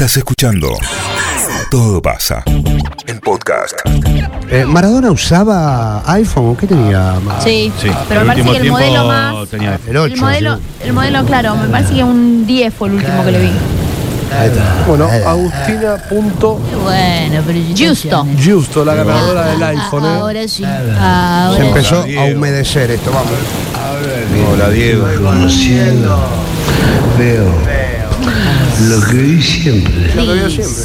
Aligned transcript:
Estás 0.00 0.16
escuchando 0.16 0.78
Todo 1.70 2.00
pasa 2.00 2.42
en 3.06 3.20
podcast. 3.20 3.74
Eh, 4.48 4.64
¿Maradona 4.64 5.10
usaba 5.10 6.02
iPhone? 6.10 6.56
¿Qué 6.56 6.66
tenía? 6.66 7.16
Sí, 7.44 7.70
Sí, 7.78 7.90
pero 8.08 8.22
el 8.22 8.26
me 8.26 8.32
parece 8.32 8.50
que 8.50 8.56
el 8.64 8.72
modelo 8.72 9.04
más. 9.04 9.48
tenía 9.50 9.78
El 9.86 9.96
8. 9.98 10.14
El 10.14 10.20
modelo, 10.22 10.58
el 10.84 10.92
modelo, 10.94 11.24
claro, 11.26 11.54
me 11.54 11.68
parece 11.68 11.96
que 11.96 12.02
un 12.02 12.46
10 12.46 12.72
fue 12.72 12.88
el 12.88 12.94
último 12.94 13.24
que 13.26 13.30
le 13.30 13.40
vi. 13.40 13.52
Bueno, 14.88 15.06
Agustina 15.26 15.96
punto 16.08 16.58
Bueno, 16.82 17.42
pero 17.46 17.58
Justo. 17.76 18.26
Justo, 18.42 18.86
la 18.86 18.94
ganadora 18.94 19.48
del 19.48 19.62
iPhone. 19.62 20.04
¿eh? 20.06 20.08
Ahora 20.08 20.48
sí. 20.48 20.64
Ahora 20.64 21.56
Se 21.58 21.68
empezó 21.68 21.96
a 21.96 22.24
humedecer 22.24 22.90
esto, 22.90 23.10
vamos. 23.10 24.50
Hola, 24.50 24.70
Diego. 24.70 25.06
Conociendo, 25.22 26.18
veo 27.18 27.44
lo 28.88 29.00
que 29.06 29.14
vi 29.16 29.42
siempre. 29.42 30.14
Lo 30.14 30.22
que 30.26 30.32
veo 30.32 30.50
siempre. 30.50 30.84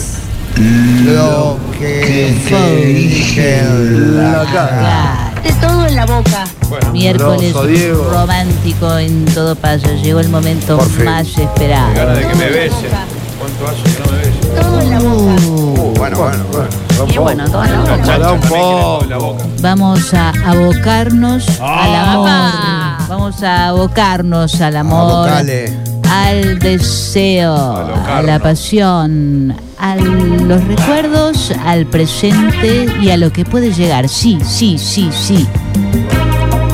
Lo 1.13 1.58
que 1.77 1.77
Que 1.80 2.49
te 2.49 2.85
dije 2.85 3.59
en 3.59 4.18
la 4.18 4.45
cara. 4.52 5.31
De 5.44 5.52
todo 5.54 5.85
en 5.85 5.95
la 5.95 6.05
boca. 6.05 6.45
Miércoles 6.91 7.52
grosso, 7.54 7.68
Diego. 7.68 8.09
romántico 8.12 8.98
en 8.98 9.26
todo 9.26 9.55
paso. 9.55 9.88
Llegó 10.02 10.20
el 10.20 10.30
momento 10.30 10.77
Por 10.77 10.90
fin. 10.90 11.05
más 11.05 11.27
esperado. 11.38 11.94
Ganas 11.94 12.18
de 12.18 12.27
que 12.27 12.35
me 12.35 12.49
besen. 12.49 12.90
¿Cuánto 13.38 13.68
hace 13.68 13.84
que 13.84 13.99
no 13.99 14.12
me 14.12 14.18
besen? 14.18 14.55
Todo 14.62 14.82
en 14.82 14.90
la 14.90 14.99
boca. 14.99 15.41
Uh, 15.46 15.93
bueno, 15.98 16.18
bueno, 16.18 16.43
bueno. 16.52 17.13
Y 17.13 17.18
bueno, 17.18 17.49
todo 17.49 17.63
en 17.66 17.71
la 17.73 17.80
boca. 17.82 17.98
Pará 18.04 18.32
un 18.32 18.40
También 18.40 18.41
quiere 18.41 18.71
todo 18.71 18.98
poco. 18.99 19.04
en 19.04 19.09
la 19.09 19.18
boca. 19.18 19.46
Vamos 19.62 20.13
a 20.13 20.30
abocarnos 20.30 21.49
al 21.62 21.96
amor. 21.96 22.30
¡Apa! 22.30 23.05
Vamos 23.09 23.43
a 23.43 23.68
abocarnos 23.68 24.62
al 24.62 24.77
amor. 24.77 25.27
Abocale. 25.30 25.77
Al 26.16 26.60
deseo, 26.60 27.54
a 27.54 28.22
la 28.22 28.40
pasión, 28.40 29.54
a 29.78 29.98
los 29.98 30.64
recuerdos, 30.64 31.52
al 31.66 31.86
presente 31.88 32.86
y 33.02 33.10
a 33.10 33.18
lo 33.18 33.34
que 33.34 33.44
puede 33.44 33.74
llegar. 33.74 34.07
Sí, 34.07 34.40
sí, 34.41 34.77
sí, 34.77 35.10
sí. 35.12 35.46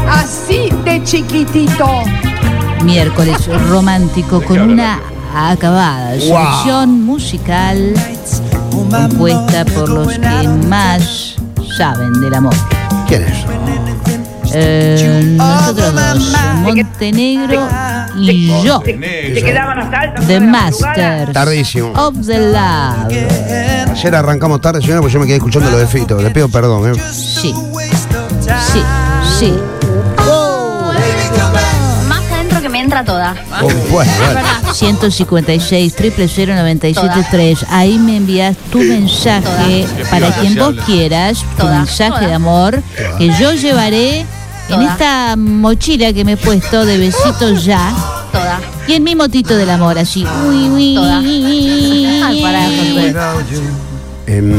Así 0.08 0.70
de 0.86 1.04
chiquitito. 1.04 2.04
Miércoles 2.84 3.48
romántico 3.68 4.44
con 4.44 4.62
una 4.62 5.00
acabada 5.34 6.20
selección 6.20 7.04
musical 7.04 7.96
compuesta 8.92 9.66
por 9.66 9.90
los 9.90 10.08
que 10.20 10.48
más 10.68 11.36
saben 11.78 12.14
del 12.22 12.36
amor. 12.36 12.54
¿Quién 13.08 13.24
es? 13.24 14.11
Eh, 14.54 15.24
nosotros 15.38 15.94
dos, 15.96 16.34
Montenegro 16.62 17.68
y 18.18 18.48
yo. 18.64 18.82
The 20.28 20.40
Masters 20.40 21.32
Tardísimo. 21.34 21.92
of 21.94 22.16
the 22.26 22.38
Love. 22.52 23.92
Ayer 23.92 24.16
arrancamos 24.16 24.62
tarde, 24.62 24.82
señora, 24.82 25.00
porque 25.02 25.14
yo 25.14 25.20
me 25.20 25.26
quedé 25.26 25.38
escuchando 25.38 25.70
lo 25.72 25.78
de 25.78 25.88
Fito. 25.88 26.22
Le 26.22 26.30
pido 26.32 26.50
perdón, 26.50 26.94
¿eh? 26.94 27.00
Sí, 27.12 27.54
sí, 28.72 28.82
sí. 29.40 29.54
Más 32.08 32.24
adentro 32.32 32.62
que 32.62 32.70
me 32.70 32.80
entra 32.82 33.04
toda. 33.04 33.36
Oh, 33.62 33.70
bueno, 33.92 34.12
bueno. 34.34 34.50
156 34.74 35.94
00973 35.96 37.66
Ahí 37.70 37.98
me 38.00 38.18
envías 38.18 38.56
tu 38.72 38.80
mensaje 38.80 39.86
para 40.10 40.32
quien 40.32 40.56
vos 40.56 40.76
quieras, 40.86 41.40
tu 41.58 41.64
Toda, 41.64 41.78
mensaje 41.80 42.10
toda. 42.12 42.28
de 42.28 42.34
amor 42.34 42.82
que 43.18 43.30
yo 43.40 43.54
llevaré 43.54 44.26
en 44.76 44.80
Toda. 44.80 44.92
esta 44.94 45.36
mochila 45.38 46.14
que 46.14 46.24
me 46.26 46.34
he 46.34 46.38
puesto 46.38 46.86
de 46.86 46.98
besitos 46.98 47.64
ya 47.66 47.94
Toda. 48.32 48.60
y 48.88 48.94
en 48.94 49.04
mi 49.04 49.16
motito 49.16 49.56
del 49.56 49.70
amor 49.70 49.98
así. 49.98 50.26
Uy, 50.48 50.70
uy. 50.70 50.96
Toda. 50.96 51.20
Ay, 51.20 52.42
pará. 52.42 52.68
Em, 54.28 54.54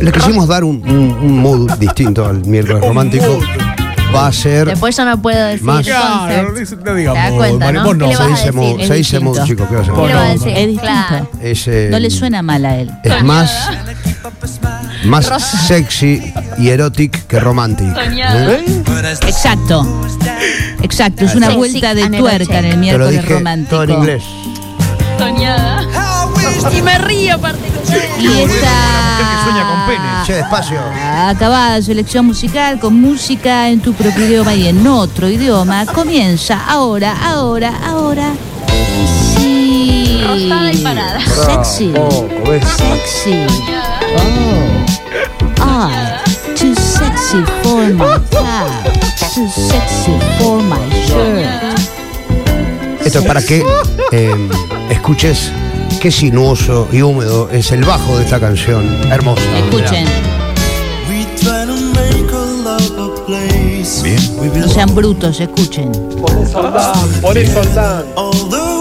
le 0.00 0.12
quisimos 0.12 0.48
dar 0.48 0.64
un, 0.64 0.76
un- 0.88 1.16
un 1.20 1.38
mood 1.38 1.70
distinto 1.78 2.24
al 2.26 2.44
miércoles 2.46 2.82
romántico. 2.82 3.38
Va 4.14 4.26
a 4.26 4.32
ser. 4.32 4.66
Después 4.68 4.94
yo 4.96 5.04
no 5.06 5.20
puedo 5.22 5.46
decir 5.46 5.62
Más- 5.64 5.86
concept. 5.86 6.84
no 6.84 6.94
Te 6.94 7.04
das 7.04 7.32
cuenta, 7.32 7.72
¿no? 7.72 7.92
¿Qué 7.92 8.06
le 8.06 8.14
se 8.16 8.26
dice 8.28 8.52
mood, 8.52 8.80
se 8.82 8.94
dice 8.94 9.20
mood, 9.20 9.38
chicos. 9.44 9.66
¿qué 9.68 9.74
va 9.74 9.80
a 9.80 9.84
ser? 9.84 9.94
¿Qué 9.94 10.06
le 10.06 10.14
vas 10.14 10.22
a 10.24 10.32
decir? 10.32 10.48
Es 10.48 10.66
distinto. 10.68 10.82
Claro. 11.08 11.28
Es, 11.42 11.68
eh, 11.68 11.88
No 11.90 11.98
le 11.98 12.10
suena 12.10 12.42
mal 12.42 12.64
a 12.66 12.76
él. 12.76 12.90
Es 13.04 13.24
más, 13.24 13.70
más 15.04 15.26
sexy 15.66 16.32
y 16.58 16.68
erotic 16.68 17.26
que 17.26 17.40
romántico. 17.40 17.98
¿eh? 18.00 18.64
Exacto. 19.22 19.86
Exacto, 20.82 21.24
es 21.24 21.34
una 21.34 21.46
Sexy 21.46 21.58
vuelta 21.58 21.94
de 21.94 22.02
and 22.04 22.16
tuerca 22.18 22.58
en 22.58 22.64
el 22.64 22.70
Te 22.70 22.76
lo 22.76 22.80
miércoles 22.80 23.22
dije 23.22 23.34
romántico. 23.34 23.70
todo 23.70 23.82
en 23.84 23.90
inglés. 23.90 24.22
Soñada. 25.18 25.82
Y 26.76 26.82
me 26.82 26.98
río 26.98 27.34
aparte. 27.34 27.60
Y 28.18 28.26
esta 28.26 28.70
que 29.18 29.42
sueña 29.44 29.68
con 29.68 29.86
penes. 29.86 30.26
Che, 30.26 30.32
despacio. 30.34 30.80
acabada 31.28 31.80
selección 31.82 32.26
musical 32.26 32.78
con 32.80 33.00
música 33.00 33.68
en 33.68 33.80
tu 33.80 33.92
propio 33.94 34.24
idioma 34.26 34.54
y 34.54 34.66
en 34.68 34.86
otro 34.86 35.28
idioma 35.28 35.86
comienza 35.86 36.64
ahora, 36.66 37.14
ahora, 37.24 37.72
ahora. 37.86 38.32
Sí. 39.36 40.20
Rosada 40.26 40.72
y 40.72 40.78
parada. 40.78 41.20
Sexy. 41.26 41.92
Sexy. 42.76 43.91
Oh. 44.16 45.60
I. 45.60 46.22
Too 46.56 46.74
sexy 46.74 47.42
for 47.62 47.88
my 47.94 48.18
top. 48.30 48.68
Too 49.34 49.48
sexy 49.48 50.12
for 50.38 50.62
my 50.62 50.78
shirt. 51.06 51.72
Esto 53.04 53.18
es 53.18 53.24
para 53.24 53.42
que 53.42 53.64
eh, 54.12 54.48
escuches 54.90 55.50
qué 56.00 56.10
sinuoso 56.10 56.88
y 56.92 57.02
húmedo 57.02 57.48
es 57.50 57.72
el 57.72 57.84
bajo 57.84 58.16
de 58.16 58.24
esta 58.24 58.38
canción. 58.38 58.84
Hermosa. 59.10 59.42
Escuchen. 59.58 60.06
Bien. 64.02 64.60
No 64.60 64.68
sean 64.68 64.94
brutos, 64.94 65.40
escuchen. 65.40 65.90
Por 66.20 66.30
eso 66.32 66.60
andan. 66.60 66.94
Sexy. 67.34 68.71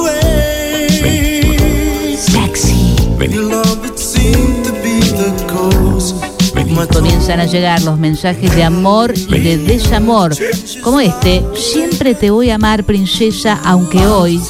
Comienzan 6.94 7.40
a 7.40 7.46
llegar 7.46 7.82
los 7.82 7.98
mensajes 8.00 8.56
de 8.56 8.64
amor 8.64 9.14
y 9.16 9.40
de 9.40 9.58
desamor, 9.58 10.36
como 10.84 11.00
este, 11.00 11.44
siempre 11.56 12.16
te 12.16 12.32
voy 12.32 12.50
a 12.50 12.56
amar, 12.56 12.84
princesa, 12.84 13.60
aunque 13.64 14.06
hoy 14.06 14.42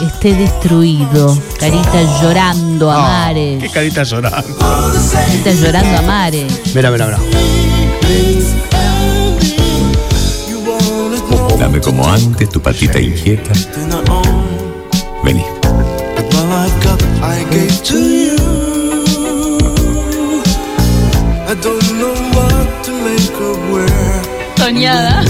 esté 0.00 0.34
destruido. 0.34 1.36
Carita 1.58 2.20
llorando 2.22 2.90
a 2.90 3.00
mares. 3.00 3.62
Qué 3.62 3.70
carita 3.70 4.02
llorando. 4.02 4.56
Carita 5.12 5.52
llorando 5.52 5.98
a 5.98 6.02
mares. 6.02 6.52
Mira, 6.74 6.90
mira, 6.90 7.06
mira. 7.06 7.18
Dame 11.58 11.80
como 11.80 12.06
antes 12.06 12.48
tu 12.48 12.60
patita 12.60 13.00
inquieta. 13.00 13.52
Vení. 15.24 15.44
Soñada. 24.70 25.24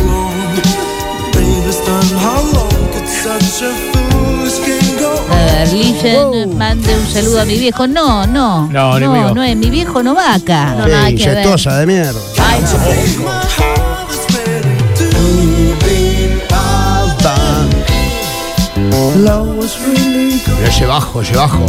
A 5.31 5.35
ver, 5.35 5.73
Listen, 5.73 6.59
mande 6.59 6.95
un 6.95 7.07
saludo 7.07 7.41
a 7.41 7.45
mi 7.47 7.57
viejo. 7.57 7.87
No, 7.87 8.27
no. 8.27 8.69
No, 8.69 8.99
mío. 8.99 9.09
no, 9.09 9.35
no 9.37 9.43
es. 9.43 9.57
Mi 9.57 9.71
viejo 9.71 10.03
no 10.03 10.15
va 10.15 10.35
acá. 10.35 10.75
No, 10.75 10.87
nada 10.87 11.09
Qué 11.09 11.17
que 11.17 11.31
ver. 11.31 11.47
de 11.59 11.87
mierda. 11.87 12.21
Mira 20.59 20.69
ese 20.69 20.85
bajo, 20.85 21.23
ese 21.23 21.35
bajo. 21.35 21.65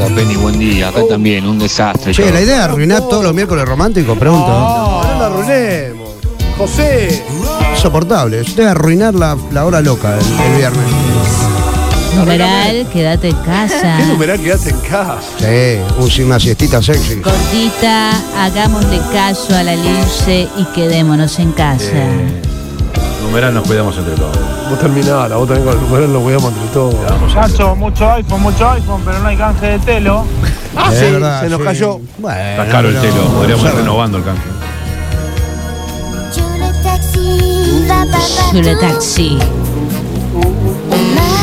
Hola 0.00 0.14
Penny, 0.14 0.36
buen 0.36 0.58
día. 0.58 0.88
Acá 0.88 1.00
también, 1.08 1.44
un 1.46 1.58
desastre. 1.58 2.12
Che, 2.12 2.30
la 2.30 2.40
idea 2.40 2.58
es 2.58 2.62
arruinar 2.62 3.00
todos 3.08 3.24
los 3.24 3.34
miércoles 3.34 3.64
románticos, 3.64 4.16
pregunto. 4.16 4.46
No, 4.48 5.02
no 5.02 5.18
la 5.18 5.26
arruinemos. 5.26 6.08
José. 6.56 7.24
Insoportable. 7.74 8.40
Es 8.40 8.54
de 8.54 8.66
arruinar 8.68 9.14
la, 9.14 9.36
la 9.50 9.64
hora 9.66 9.80
loca 9.80 10.16
el, 10.16 10.24
el 10.52 10.56
viernes. 10.56 10.84
Numeral, 12.16 12.88
quédate 12.92 13.28
en 13.28 13.36
casa. 13.36 13.96
¿Qué 13.98 14.06
numeral 14.06 14.40
quedaste 14.40 14.70
en 14.70 14.80
casa? 14.80 15.20
Sí, 15.38 16.20
un- 16.22 16.26
una 16.26 16.38
siestita 16.40 16.80
sexy. 16.82 17.16
Cortita, 17.16 18.12
hagámosle 18.44 18.98
caso 19.12 19.54
a 19.54 19.62
la 19.64 19.74
Lince 19.74 20.48
y 20.58 20.64
quedémonos 20.74 21.38
en 21.40 21.52
casa 21.52 21.92
numeral 23.28 23.52
nos 23.52 23.66
cuidamos 23.66 23.96
entre 23.98 24.14
todos. 24.14 24.36
Vos 24.36 24.70
vos 24.70 24.78
también 24.78 25.06
con 25.06 25.74
el 25.74 25.80
numeral 25.80 26.12
nos 26.12 26.22
cuidamos 26.22 26.52
entre 26.52 26.68
todos. 26.68 26.94
Mucho 27.76 28.10
iPhone, 28.10 28.42
mucho 28.42 28.70
iPhone, 28.70 29.02
pero 29.04 29.18
no 29.18 29.28
hay 29.28 29.36
canje 29.36 29.66
de 29.66 29.78
telo. 29.80 30.24
Ah, 30.74 30.90
sí, 30.90 31.00
verdad, 31.12 31.42
se 31.42 31.50
nos 31.50 31.60
cayó. 31.60 32.00
Bueno, 32.18 32.38
Está 32.38 32.68
caro 32.68 32.88
el 32.88 33.00
telo, 33.00 33.22
podríamos 33.34 33.64
ir 33.66 33.74
renovando 33.74 34.18
el 34.18 34.24
canje. 34.24 34.42
Chule 38.50 38.76
taxi. 38.76 39.38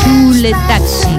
Chule 0.04 0.52
taxi. 0.68 1.15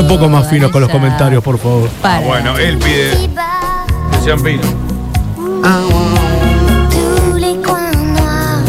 Un 0.00 0.08
poco 0.08 0.28
más 0.28 0.48
fino 0.48 0.70
con 0.70 0.80
los 0.82 0.90
comentarios, 0.90 1.42
por 1.42 1.58
favor. 1.58 1.88
Para. 2.02 2.18
Ah, 2.18 2.20
bueno, 2.20 2.58
él 2.58 2.78
pide 2.78 3.28
les 7.38 7.56
coins 7.58 7.96
noirs 7.96 8.64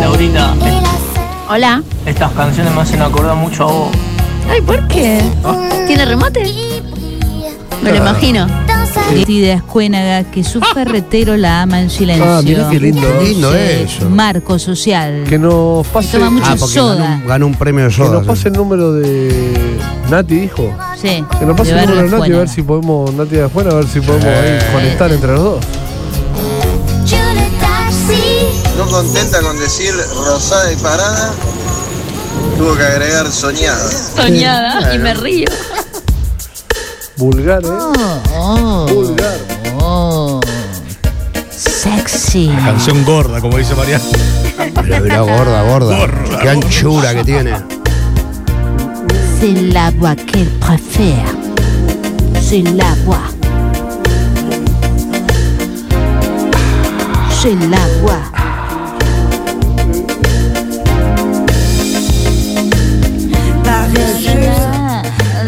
Laurita, 0.00 0.54
Hola. 1.48 1.82
estas 2.06 2.32
canciones 2.32 2.74
me 2.74 2.80
hacen 2.80 3.02
acordar 3.02 3.36
mucho 3.36 3.64
a 3.64 3.72
vos. 3.72 3.88
Ay, 4.50 4.60
¿por 4.62 4.86
qué? 4.88 5.22
¿Tiene 5.86 6.04
remate? 6.04 6.42
Me 7.82 7.90
lo 7.90 7.96
imagino. 7.96 8.46
Leti 9.14 9.40
de 9.40 9.52
Ascuénaga, 9.52 10.24
que 10.30 10.44
su 10.44 10.60
ferretero 10.60 11.36
la 11.36 11.62
ama 11.62 11.80
en 11.80 11.90
silencio. 11.90 12.24
Ah, 12.26 12.40
mirá 12.42 12.68
qué 12.70 12.78
lindo. 12.80 13.02
Qué 13.18 13.24
lindo 13.28 13.52
Sí, 13.52 13.58
eso. 13.58 14.10
Marco 14.10 14.58
social. 14.58 15.24
Que 15.28 15.38
nos 15.38 15.86
pase, 15.88 16.18
Toma 16.18 16.30
mucho 16.30 16.46
Ah, 16.48 16.56
porque 16.58 16.74
soda. 16.74 16.94
ganó, 16.96 17.14
un- 17.22 17.26
ganó 17.26 17.46
un 17.46 17.54
premio 17.54 17.84
de 17.84 17.90
que 17.90 17.96
soda. 17.96 18.10
nos 18.18 18.26
pase 18.26 18.48
el 18.48 18.54
número 18.54 18.92
de 18.92 19.78
Nati, 20.10 20.34
dijo. 20.40 20.74
Sí, 21.00 21.24
Que 21.38 21.46
nos 21.46 21.56
pase 21.56 21.70
el 21.70 21.76
número 21.80 21.96
de 21.96 22.02
Nati 22.02 22.12
a 22.12 22.16
Ascuénaga. 22.16 22.38
ver 22.40 22.48
si 22.48 22.62
podemos, 22.62 23.14
Nati 23.14 23.36
de 23.36 23.42
afuera, 23.44 23.70
a 23.70 23.74
ver 23.74 23.86
si 23.88 24.00
podemos 24.00 24.26
ahí 24.26 24.58
conectar 24.72 25.12
entre 25.12 25.32
los 25.32 25.40
dos. 25.42 25.64
No 28.76 28.86
contenta 28.86 29.40
con 29.40 29.58
decir 29.58 29.92
rosada 30.26 30.72
y 30.72 30.76
parada, 30.76 31.32
tuvo 32.56 32.76
que 32.76 32.82
agregar 32.84 33.26
soñada. 33.30 33.90
Soñada. 34.16 34.94
Y 34.94 34.98
me 34.98 35.14
río. 35.14 35.48
Vulgar, 37.18 37.60
¿eh? 37.64 37.68
Oh, 38.36 38.86
Vulgar. 38.88 39.38
oh. 39.80 40.40
Sexy. 41.50 42.48
Canción 42.64 43.04
gorda, 43.04 43.40
como 43.40 43.58
dice 43.58 43.74
Mariana. 43.74 44.04
Mirá, 44.84 45.00
mirá, 45.00 45.20
gorda, 45.22 45.62
gorda. 45.64 45.96
Qué 46.40 46.48
anchura 46.48 47.14
que 47.14 47.24
tiene. 47.24 47.54
C'est 49.40 49.52
la 49.72 49.90
voix 49.90 50.14
qu'elle 50.14 50.48
préfère. 50.60 51.26
C'est 52.40 52.62
la 52.62 52.94
voix. 53.04 53.24
C'est 57.40 57.54
la 57.68 57.84
voix. 58.00 58.37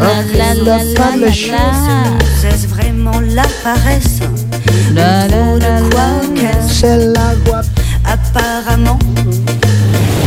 La, 0.01 0.07
la, 0.35 0.53
la, 0.55 0.83
la, 0.83 1.15
la, 1.15 1.27
la. 1.27 2.49
Est-ce 2.49 2.67
vraiment 2.67 3.19
la 3.19 3.43
paresse 3.63 4.19
La, 4.95 5.27
la, 5.27 5.55
la, 5.57 5.79
la. 5.79 6.21
C'est 6.67 6.97
l'agua. 6.97 7.61
Apparemment, 8.03 8.97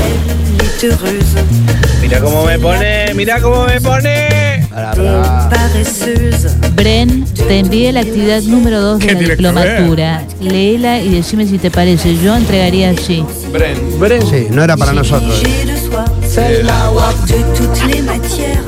elle 0.06 0.64
est 0.64 0.84
heureuse 0.84 1.34
Mira 2.00 2.20
cómo 2.20 2.44
me 2.44 2.56
pone, 2.58 3.14
mira 3.14 3.40
cómo 3.40 3.66
me 3.66 3.80
pone. 3.80 4.28
Paresseuse. 5.50 6.54
Bren, 6.74 7.24
te 7.34 7.58
envié 7.58 7.90
la 7.92 8.00
actividad 8.00 8.42
número 8.42 8.80
2 8.80 8.98
de 9.00 9.06
¿Qué 9.06 9.14
la 9.14 9.18
diplomatura. 9.18 10.22
Léela 10.40 11.00
y 11.00 11.16
decime 11.16 11.46
si 11.46 11.58
te 11.58 11.72
parece. 11.72 12.16
Yo 12.22 12.36
entregaría 12.36 12.90
así. 12.90 13.24
Bren. 13.52 13.98
Bren. 13.98 14.22
Sí, 14.22 14.46
no 14.50 14.62
era 14.62 14.76
para 14.76 14.92
nosotros. 14.92 15.42
C'est 16.22 16.62
de 16.62 17.56
toutes 17.56 17.86
les 17.92 18.02
matières. 18.02 18.63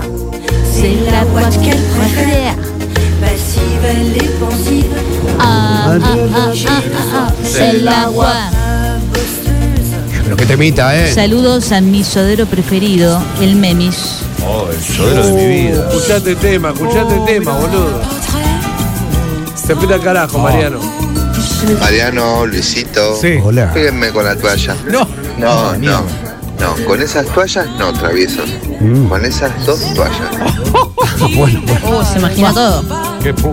C'est 0.86 1.10
la 1.10 1.24
voix 1.24 1.42
qu'elle 1.64 1.82
préfère. 1.98 2.54
Passive, 3.20 3.82
elle 3.82 4.16
est 4.16 4.38
pensive, 4.38 4.84
Ah, 5.40 5.88
ah, 5.90 5.98
ah, 6.00 6.52
ah, 6.68 6.80
ah, 7.16 7.32
C'est 7.42 7.80
la 7.82 8.06
voix. 8.08 8.28
bosseuse. 9.12 10.22
Pero 10.22 10.36
que 10.36 10.46
temita, 10.46 10.96
¿eh? 10.96 11.12
Saludos 11.12 11.72
a 11.72 11.80
mi 11.80 12.04
sodero 12.04 12.46
preferido, 12.46 13.20
el 13.40 13.56
Memis. 13.56 14.20
Oh, 14.46 14.68
el 14.70 14.80
sodero 14.80 15.26
de 15.26 15.32
mi 15.32 15.46
vida. 15.70 15.88
Escuchate 15.90 16.30
el 16.30 16.36
tema, 16.36 16.70
escuchate 16.70 17.14
el 17.16 17.24
tema, 17.24 17.52
boludo. 17.58 18.00
Se 19.56 19.74
pita 19.74 19.94
al 19.94 20.02
carajo, 20.02 20.38
Mariano. 20.38 20.78
Mariano, 21.80 22.46
Luisito, 22.46 23.16
Sí. 23.20 23.38
Hola. 23.42 23.72
péguenme 23.72 24.10
con 24.10 24.24
la 24.24 24.36
toalla. 24.36 24.76
No. 24.88 25.08
No, 25.36 25.74
no. 25.78 26.25
No, 26.60 26.74
con 26.86 27.00
esas 27.02 27.26
toallas 27.26 27.66
no, 27.78 27.92
traviesos. 27.92 28.48
Mm. 28.80 29.06
Con 29.08 29.24
esas 29.24 29.66
dos 29.66 29.80
toallas. 29.94 30.30
Bueno, 31.34 31.62
bueno. 31.64 31.80
Oh, 31.98 32.04
se 32.04 32.18
imagina 32.18 32.52
todo. 32.52 32.84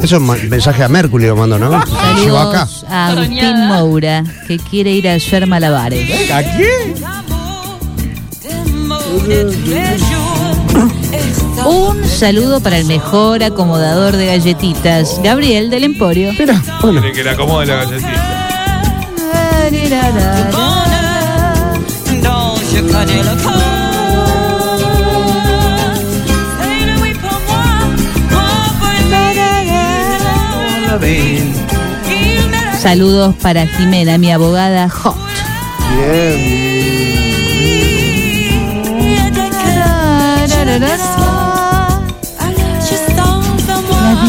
Eso 0.03 0.15
es 0.17 0.21
ma- 0.21 0.35
mensaje 0.49 0.83
a 0.83 0.89
Mercury 0.89 1.27
lo 1.27 1.37
mando, 1.37 1.57
¿no? 1.57 1.69
Llegó 2.17 2.37
acá. 2.37 2.65
Saludos 2.67 2.85
a 2.89 3.07
Agustín 3.07 3.67
Moura, 3.67 4.23
que 4.47 4.57
quiere 4.59 4.91
ir 4.91 5.07
a 5.07 5.13
hacer 5.13 5.47
malabares. 5.47 6.29
¿A 6.29 6.43
quién? 6.43 6.93
Un 11.65 12.03
saludo 12.05 12.59
para 12.59 12.77
el 12.79 12.85
mejor 12.85 13.43
acomodador 13.43 14.15
de 14.17 14.25
galletitas, 14.25 15.21
Gabriel 15.23 15.69
del 15.69 15.85
Emporio. 15.85 16.31
Quiere 16.35 17.13
que 17.13 17.23
le 17.23 17.29
acomode 17.29 17.65
la 17.67 17.75
galletita. 17.85 18.39
Saludos 32.79 33.35
para 33.41 33.65
Jimena, 33.65 34.17
mi 34.17 34.31
abogada 34.31 34.89
Hot. 34.89 35.15
Bien. 35.97 36.73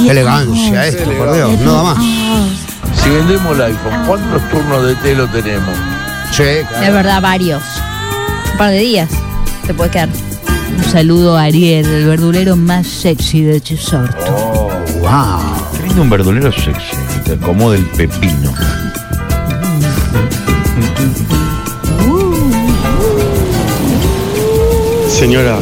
Qué 0.04 0.10
elegancia 0.10 0.86
esto, 0.86 1.10
por 1.12 1.32
Dios. 1.32 1.60
No 1.60 1.72
da 1.74 1.82
más. 1.82 1.98
Si 3.02 3.10
vendemos 3.10 3.56
el 3.56 3.62
iPhone, 3.62 4.04
¿cuántos 4.06 4.48
turnos 4.50 4.86
de 4.86 4.94
telo 4.96 5.26
tenemos? 5.28 5.74
Sí, 6.30 6.42
De 6.42 6.66
claro. 6.68 6.94
verdad, 6.94 7.22
varios. 7.22 7.62
Un 8.54 8.58
par 8.58 8.70
de 8.70 8.78
días. 8.78 9.10
Te 9.66 9.74
puede 9.74 9.90
quedar. 9.90 10.08
Un 10.78 10.84
saludo 10.84 11.36
a 11.36 11.42
Ariel, 11.42 11.84
el 11.86 12.06
verdulero 12.06 12.54
más 12.54 12.86
sexy 12.86 13.42
de 13.42 13.60
Chisorto. 13.60 14.70
Wow. 15.00 15.40
Qué 15.76 15.82
lindo 15.88 16.02
un 16.02 16.08
verdulero 16.08 16.52
sexy. 16.52 16.96
Te 17.24 17.32
acomode 17.32 17.78
el 17.78 17.84
pepino. 17.86 18.54
Señora, 25.08 25.58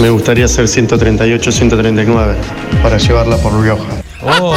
me 0.00 0.10
gustaría 0.10 0.46
hacer 0.46 0.66
138, 0.66 1.52
139 1.52 2.36
para 2.82 2.98
llevarla 2.98 3.36
por 3.36 3.62
Rioja. 3.62 4.02
Oh, 4.20 4.52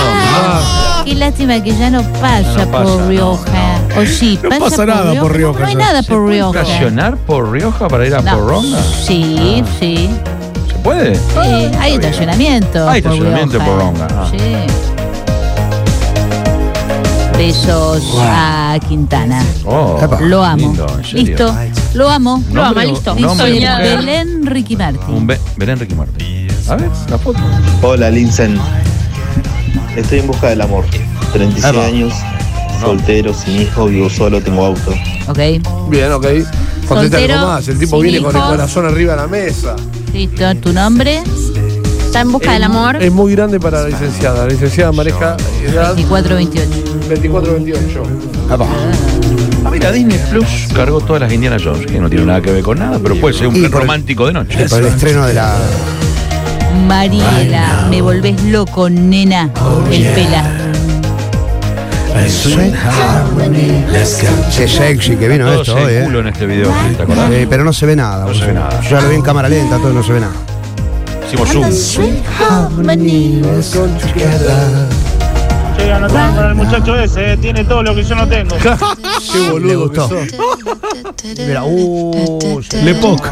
Qué 1.05 1.13
lástima 1.13 1.61
que 1.61 1.75
ya 1.75 1.91
no 1.91 2.01
pasa, 2.13 2.65
no 2.65 2.71
pasa, 2.71 2.83
por 2.83 3.01
no, 3.01 3.09
Rioja. 3.09 3.64
O 3.97 4.05
sí, 4.05 4.39
No 4.43 4.49
pasa, 4.49 4.61
pasa 4.63 4.85
nada 4.85 5.19
por 5.21 5.33
Rioja 5.35 5.59
No 5.61 5.65
hay 5.67 5.73
ya. 5.73 5.79
nada 5.79 6.03
por 6.03 6.21
¿Puede 6.23 6.35
Rioja. 6.35 6.61
estacionar 6.61 7.17
por 7.17 7.51
Rioja 7.51 7.87
para 7.87 8.05
ir 8.07 8.15
a 8.15 8.21
No. 8.21 8.35
Porronga? 8.37 8.79
Sí, 9.05 9.63
sí. 9.79 10.09
¿Se 10.67 10.73
puede? 10.79 11.15
Sí, 11.15 11.71
hay 11.79 11.93
estacionamiento. 11.93 12.89
Hay 12.89 13.01
por 13.01 13.11
estacionamiento 13.13 13.53
Rioja. 13.59 13.65
por 13.71 13.79
Ronga, 13.79 14.07
ah. 14.11 14.27
Sí. 14.31 14.37
Besos 17.37 18.03
a 18.21 18.77
Quintana. 18.87 19.43
Oh, 19.65 19.99
Lo 20.21 20.43
amo. 20.43 20.57
lindo, 20.67 20.87
en 20.97 21.03
serio. 21.03 21.25
Listo. 21.25 21.55
Lo 21.93 22.09
amo. 22.09 22.41
Lo 22.51 22.61
ama, 22.61 22.69
Nombre- 22.69 22.87
listo. 22.87 23.15
nombre 23.15 23.53
mujer. 23.53 23.79
Belén 23.97 24.45
Ricky 24.45 24.75
Martin. 24.77 25.13
Un 25.15 25.27
Be- 25.27 25.39
Belén 25.57 25.77
Ricky 25.79 25.95
Martin. 25.95 26.47
A 26.69 26.75
ver, 26.75 26.89
la 27.09 27.17
foto. 27.17 27.39
Hola, 27.81 28.09
Linsen. 28.09 28.57
Estoy 29.97 30.19
en 30.19 30.27
busca 30.27 30.47
del 30.47 30.61
amor. 30.61 30.85
36 31.33 31.73
Epa. 31.73 31.85
años, 31.85 32.13
soltero, 32.79 33.34
sin 33.34 33.62
hijo, 33.62 33.86
vivo 33.88 34.10
solo, 34.10 34.41
tengo 34.41 34.65
auto. 34.65 34.91
Ok. 35.27 35.39
Bien, 35.89 36.12
ok. 36.12 36.25
Contesta 36.88 37.17
Soltero, 37.17 37.34
algo 37.36 37.48
más. 37.48 37.67
El 37.67 37.79
tipo 37.79 37.96
sin 37.98 38.03
viene 38.03 38.22
con 38.22 38.32
el 38.32 38.38
hijos. 38.38 38.51
corazón 38.51 38.86
arriba 38.86 39.13
de 39.13 39.22
la 39.22 39.27
mesa. 39.27 39.75
Listo. 40.13 40.55
¿Tu 40.55 40.74
nombre? 40.74 41.22
Está 42.05 42.22
en 42.22 42.32
busca 42.32 42.53
del 42.53 42.63
amor. 42.63 43.01
Es 43.01 43.12
muy 43.12 43.34
grande 43.34 43.60
para 43.60 43.82
la 43.82 43.89
licenciada. 43.89 44.46
La 44.46 44.51
licenciada 44.51 44.91
maneja 44.91 45.36
edad 45.63 45.96
2428. 45.96 46.86
24-28. 47.10 48.03
Ah, 49.65 49.70
mira, 49.72 49.91
Disney 49.91 50.20
Plus 50.29 50.67
cargó 50.74 51.01
todas 51.01 51.22
las 51.24 51.34
Indiana 51.34 51.58
Jones, 51.62 51.88
que 51.88 52.00
no 52.00 52.10
tiene 52.10 52.25
nada 52.25 52.41
que 52.41 52.51
ver 52.51 52.63
con 52.63 52.79
nada, 52.79 53.00
pero 53.01 53.20
puede 53.20 53.34
ser 53.34 53.48
un 53.48 53.55
Y 53.55 53.67
por 53.67 53.82
romántico 53.82 54.27
de 54.27 54.34
noche. 54.34 54.70
Por 54.70 54.79
el 54.82 54.88
estreno 54.88 55.25
de 55.25 55.34
la. 55.34 55.55
Mariela, 56.88 57.88
me 57.89 58.01
volvés 58.01 58.41
loco, 58.44 58.89
nena. 58.89 59.50
El 59.91 60.05
pela. 60.13 60.44
Qué 64.55 64.67
sexy 64.67 65.17
que 65.17 65.27
vino 65.27 65.45
Todo 65.45 65.62
esto 65.62 65.75
hoy, 65.75 66.03
culo 66.05 66.19
¿eh? 66.19 66.22
en 66.22 66.27
este 66.27 66.45
video, 66.45 66.72
¿te 66.95 67.03
acordás? 67.03 67.29
Sí, 67.29 67.45
pero 67.50 67.63
no 67.63 67.74
se 67.74 67.86
ve 67.86 67.95
nada. 67.95 68.25
No 68.25 68.34
se 68.34 68.45
ve 68.45 68.53
nada. 68.53 68.81
Yo 68.81 68.89
ya 68.91 69.01
lo 69.01 69.10
vi 69.10 69.15
en 69.15 69.22
cámara 69.22 69.50
lenta, 69.50 69.77
todo 69.77 69.93
no 69.93 70.01
se 70.03 70.13
ve 70.13 70.22
nada. 70.22 70.34
Hicimos 71.27 71.50
zoom. 71.50 71.65
Qué 75.77 75.88
ganas 75.88 76.12
tengo 76.12 76.36
con 76.36 76.45
el 76.45 76.55
muchacho 76.55 76.95
ese, 76.95 77.34
eh, 77.34 77.38
tiene 77.38 77.65
todo 77.65 77.84
lo 77.84 77.93
que 77.93 78.03
yo 78.03 78.15
no 78.15 78.27
tengo. 78.27 78.55
Qué 79.31 79.39
Le 79.39 79.50
boludo 79.51 79.88
gustó. 79.89 80.10
que 80.10 80.29
sos. 80.29 80.39
Mira, 81.48 81.63
uh, 81.65 82.62
sí. 82.69 82.77
Le 82.81 82.95
Poc. 82.95 83.27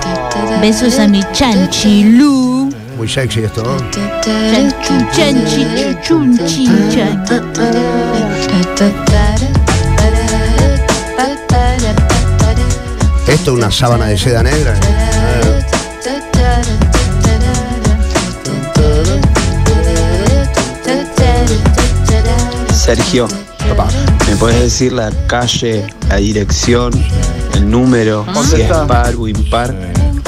Besos 0.59 0.99
a 0.99 1.07
mi 1.07 1.23
chanchilú. 1.31 2.69
Muy 2.97 3.07
sexy 3.07 3.39
esto, 3.41 3.63
¿no? 3.63 3.77
Chanchu, 4.21 4.93
chanchi, 5.11 5.65
chuchun, 6.03 6.37
chincha. 6.45 7.23
Esto 13.27 13.51
es 13.51 13.57
una 13.57 13.71
sábana 13.71 14.05
de 14.05 14.17
seda 14.17 14.43
negra. 14.43 14.75
Sergio, 22.75 23.27
¿me 24.29 24.35
puedes 24.35 24.59
decir 24.59 24.93
la 24.93 25.09
calle, 25.27 25.87
la 26.09 26.17
dirección, 26.17 26.93
el 27.53 27.71
número, 27.71 28.25
si 28.49 28.61
es 28.61 28.71
par 28.87 29.15
o 29.15 29.27
impar? 29.27 29.73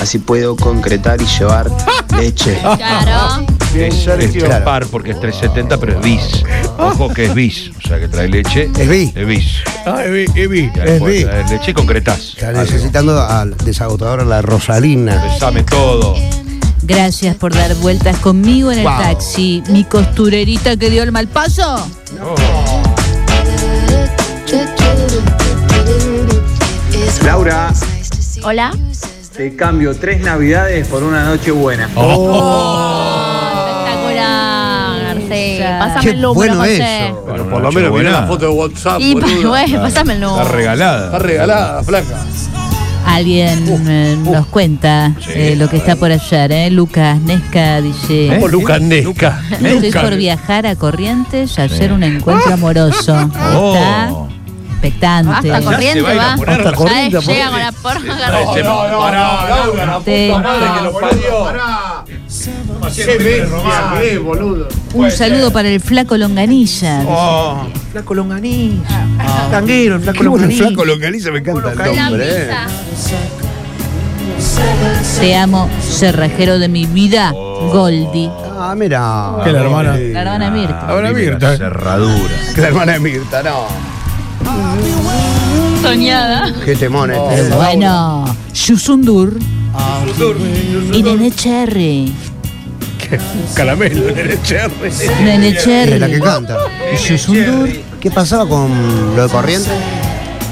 Así 0.02 0.18
puedo 0.20 0.56
concretar 0.56 1.22
y 1.22 1.26
llevar 1.26 1.70
leche. 2.18 2.60
Claro. 2.78 3.55
Es, 3.76 3.94
es 3.96 4.04
Sergio. 4.04 4.48
par 4.64 4.86
porque 4.88 5.12
es 5.12 5.20
370, 5.20 5.78
pero 5.78 6.00
es 6.00 6.02
bis. 6.02 6.44
Ojo 6.78 7.10
que 7.14 7.26
es 7.26 7.34
bis. 7.34 7.72
O 7.84 7.88
sea 7.88 8.00
que 8.00 8.08
trae 8.08 8.28
leche. 8.28 8.70
Es 8.78 8.90
bis. 8.90 9.16
Es 9.16 9.28
bis. 9.28 9.46
Ah. 9.86 10.04
Y 10.06 10.10
ahí 10.10 10.26
Es 10.36 10.50
bis. 10.50 10.72
traer 11.26 11.50
leche 11.50 11.72
y 11.72 11.74
concretás. 11.74 12.34
Está 12.36 12.52
necesitando 12.54 13.20
al 13.22 13.56
desagotador 13.58 14.22
a 14.22 14.26
la 14.26 14.42
Rosalina. 14.42 15.22
Besame 15.24 15.64
todo. 15.64 16.16
Gracias 16.84 17.36
por 17.36 17.54
dar 17.54 17.74
vueltas 17.76 18.18
conmigo 18.20 18.72
en 18.72 18.80
el 18.80 18.86
Wow. 18.86 18.98
taxi. 19.02 19.64
Mi 19.70 19.84
costurerita 19.84 20.78
que 20.78 20.90
dio 20.90 21.04
el 21.04 21.12
mal 21.12 21.28
paso. 21.28 21.88
Laura, 27.24 27.74
Hola. 28.44 28.72
te 29.36 29.56
cambio 29.56 29.96
tres 29.96 30.22
navidades 30.22 30.88
por 30.88 31.04
una 31.04 31.24
noche 31.26 31.52
buena. 31.52 31.86
Espectacular. 31.86 33.15
Sí. 35.84 35.88
Pásame 35.88 36.12
el 36.12 36.22
número, 36.22 36.34
bueno 36.34 36.56
José. 36.62 37.08
eso. 37.08 37.22
Bueno, 37.28 37.44
por 37.50 37.62
lo 37.62 37.72
menos 37.72 37.92
mirá 37.94 38.12
la 38.12 38.28
foto 38.28 38.46
de 38.46 38.52
WhatsApp, 38.52 39.00
Y 39.02 39.14
bueno, 39.16 39.82
pásame 39.82 40.14
el 40.14 40.20
número. 40.22 40.42
Está 40.44 40.56
regalada. 40.56 41.06
Está 41.06 41.20
regalada, 41.20 41.84
flaca. 41.84 42.26
Alguien 43.06 43.66
eh, 43.88 44.18
nos 44.20 44.48
cuenta 44.48 45.14
eh, 45.30 45.56
lo 45.56 45.70
que 45.70 45.78
está 45.78 45.96
por 45.96 46.12
ayer, 46.12 46.52
¿eh? 46.52 46.72
Lucas 46.72 47.20
Nesca 47.22 47.80
dice... 47.80 48.30
Como 48.34 48.48
Lucas 48.48 48.82
Nesca. 48.82 49.42
Estoy 49.62 49.92
por 49.92 50.16
viajar 50.16 50.66
a 50.66 50.76
Corrientes 50.76 51.60
a 51.60 51.64
hacer 51.64 51.94
un 51.94 52.02
encuentro 52.04 52.52
amoroso. 52.54 53.16
Oh. 53.56 53.76
Está 53.76 54.10
expectante. 54.88 55.52
Hasta 55.52 55.62
corriente 55.66 56.02
va 56.02 56.10
a 56.10 56.14
ir 56.16 56.20
a 56.20 56.24
va. 56.28 56.36
poner 56.36 56.60
Hasta 56.60 56.72
Ya 56.72 56.76
corriente, 56.76 57.18
es, 57.18 57.26
llega 57.28 57.50
con 57.50 57.60
la 57.60 57.72
porra 57.72 58.14
agarrada. 58.14 58.46
No, 58.46 58.88
no, 58.88 59.12
no, 59.12 59.12
Laura, 59.12 59.86
la 59.86 60.02
Sí. 60.04 60.28
puta 60.30 60.40
madre 60.40 60.66
que 60.78 60.84
lo 60.84 61.00
parió. 61.00 62.06
Qué 62.06 62.50
boludo. 64.24 64.68
Un 64.94 65.12
saludo 65.12 65.52
para 65.52 65.70
el 65.70 65.80
flaco 65.80 66.18
Longaniza. 66.18 67.04
Oh. 67.08 67.68
Flaco 67.92 68.14
Longaniza. 68.14 69.06
Tanguero, 69.52 69.96
el 69.96 70.02
flaco 70.02 70.20
Qué 70.22 70.28
bueno 70.28 70.46
el 70.46 70.50
Longaniza. 70.52 70.68
flaco 70.68 70.86
localiza, 70.86 71.32
me 71.32 71.40
encanta 71.40 71.72
el 71.72 71.96
nombre. 71.96 72.26
eh. 72.28 72.50
Te 75.20 75.36
amo, 75.36 75.70
cerrajero 75.82 76.60
de 76.60 76.68
mi 76.68 76.86
vida, 76.86 77.32
Goldi. 77.32 78.30
Ah, 78.58 78.74
mira. 78.78 79.36
Que 79.44 79.52
la 79.52 79.60
hermana. 79.62 79.98
La 79.98 80.22
hermana 80.22 80.52
Mirta. 80.52 80.80
Ahora 80.88 81.12
Mirta. 81.12 81.58
Cerradura. 81.58 82.34
Que 82.54 82.62
la 82.62 82.68
hermana 82.68 82.94
de 82.94 83.00
Mirta, 83.00 83.44
no. 83.44 83.66
Soñada. 85.82 86.54
Qué 86.64 86.76
temón 86.76 87.12
este. 87.12 87.50
Bueno, 87.56 88.26
Yusundur. 88.54 89.38
Y 90.94 91.04
Nene 91.04 91.32
Cherry. 91.32 92.14
Caramelo 93.56 94.10
en 94.10 94.18
el 94.32 94.42
cherry. 94.44 94.92
Nene 95.24 95.50
Es 95.50 95.64
Cherry. 95.64 96.00
la 96.00 96.08
que 96.08 96.20
canta. 96.20 96.58
Yusundur. 97.08 97.70
¿Qué 98.00 98.12
pasaba 98.12 98.48
con 98.48 99.16
lo 99.16 99.24
de 99.24 99.30
corriente? 99.30 99.70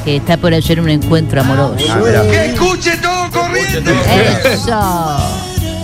Que 0.03 0.17
está 0.17 0.38
por 0.38 0.53
hacer 0.53 0.79
un 0.79 0.89
encuentro 0.89 1.41
amoroso. 1.41 1.86
Ah, 1.89 2.00
mira. 2.03 2.24
escuche 2.45 2.98
todo 2.98 3.29
corriente! 3.31 3.93
Eso. 4.51 4.74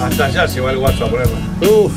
Hasta 0.01 0.25
allá 0.25 0.47
se 0.47 0.59
va 0.61 0.71
el 0.71 0.77
guaso 0.77 1.05
a 1.05 1.09
ponerla. 1.09 1.37
Uf. 1.61 1.91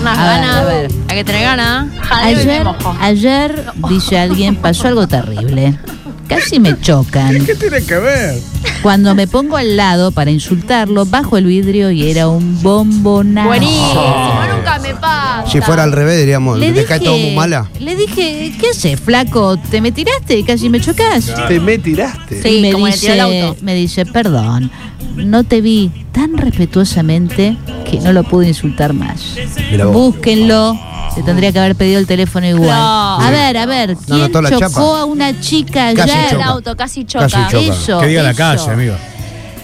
Unas 0.00 0.18
A 0.18 0.22
ver, 0.22 0.30
ganas. 0.40 0.56
a 0.56 0.64
ver. 0.64 0.90
Hay 1.08 1.16
que 1.16 1.24
tener 1.24 1.42
ganas. 1.42 1.86
Ayer, 2.10 2.66
ayer, 3.00 3.64
dice 3.88 4.18
alguien, 4.18 4.56
pasó 4.56 4.88
algo 4.88 5.06
terrible. 5.08 5.78
Casi 6.28 6.58
me 6.58 6.78
chocan. 6.80 7.44
¿Qué 7.44 7.54
tiene 7.54 7.82
que 7.82 7.96
ver? 7.96 8.40
Cuando 8.82 9.14
me 9.14 9.26
pongo 9.26 9.56
al 9.56 9.76
lado 9.76 10.12
para 10.12 10.30
insultarlo, 10.30 11.06
bajo 11.06 11.36
el 11.36 11.46
vidrio 11.46 11.90
y 11.90 12.10
era 12.10 12.28
un 12.28 12.62
bombonazo. 12.62 13.48
Buenísimo, 13.48 14.44
nunca 14.52 14.55
me 14.78 14.94
pasa. 14.94 15.44
Si 15.50 15.60
fuera 15.60 15.82
al 15.82 15.92
revés, 15.92 16.18
diríamos, 16.18 16.58
Le 16.58 16.72
¿te 16.72 16.84
cae 16.84 17.00
todo 17.00 17.16
muy 17.16 17.34
mala? 17.34 17.68
le 17.80 17.96
dije, 17.96 18.52
¿qué 18.60 18.70
haces, 18.70 19.00
flaco? 19.00 19.56
¿Te 19.56 19.80
me 19.80 19.92
tiraste? 19.92 20.44
Casi 20.44 20.68
me 20.68 20.80
chocas. 20.80 21.32
Te 21.48 21.60
me 21.60 21.78
tiraste. 21.78 22.42
Sí, 22.42 22.48
y 22.58 22.62
me 22.62 22.72
como 22.72 22.86
le 22.86 22.92
tiró 22.92 23.12
dice, 23.14 23.38
el 23.38 23.44
auto. 23.44 23.56
me 23.62 23.74
dice, 23.74 24.06
perdón, 24.06 24.70
no 25.16 25.44
te 25.44 25.60
vi 25.60 25.90
tan 26.12 26.36
respetuosamente 26.36 27.56
que 27.90 28.00
no 28.00 28.12
lo 28.12 28.24
pude 28.24 28.48
insultar 28.48 28.92
más. 28.92 29.36
Búsquenlo. 29.92 30.78
Se 31.14 31.22
tendría 31.22 31.50
que 31.50 31.58
haber 31.58 31.76
pedido 31.76 31.98
el 31.98 32.06
teléfono 32.06 32.46
igual. 32.46 32.68
No. 32.68 33.20
A 33.20 33.30
ver, 33.30 33.56
a 33.56 33.64
ver, 33.64 33.96
¿quién 34.06 34.30
chocó 34.30 34.58
chapa. 34.58 35.00
a 35.00 35.04
una 35.06 35.40
chica 35.40 35.94
Casi 35.94 36.12
auto 36.42 36.76
casi 36.76 37.04
choca. 37.06 37.26
Casi 37.28 37.36
choca. 37.50 37.74
Eso, 37.74 38.00
Que 38.00 38.06
diga 38.08 38.22
la 38.22 38.34
calle, 38.34 38.70
amigo. 38.70 38.94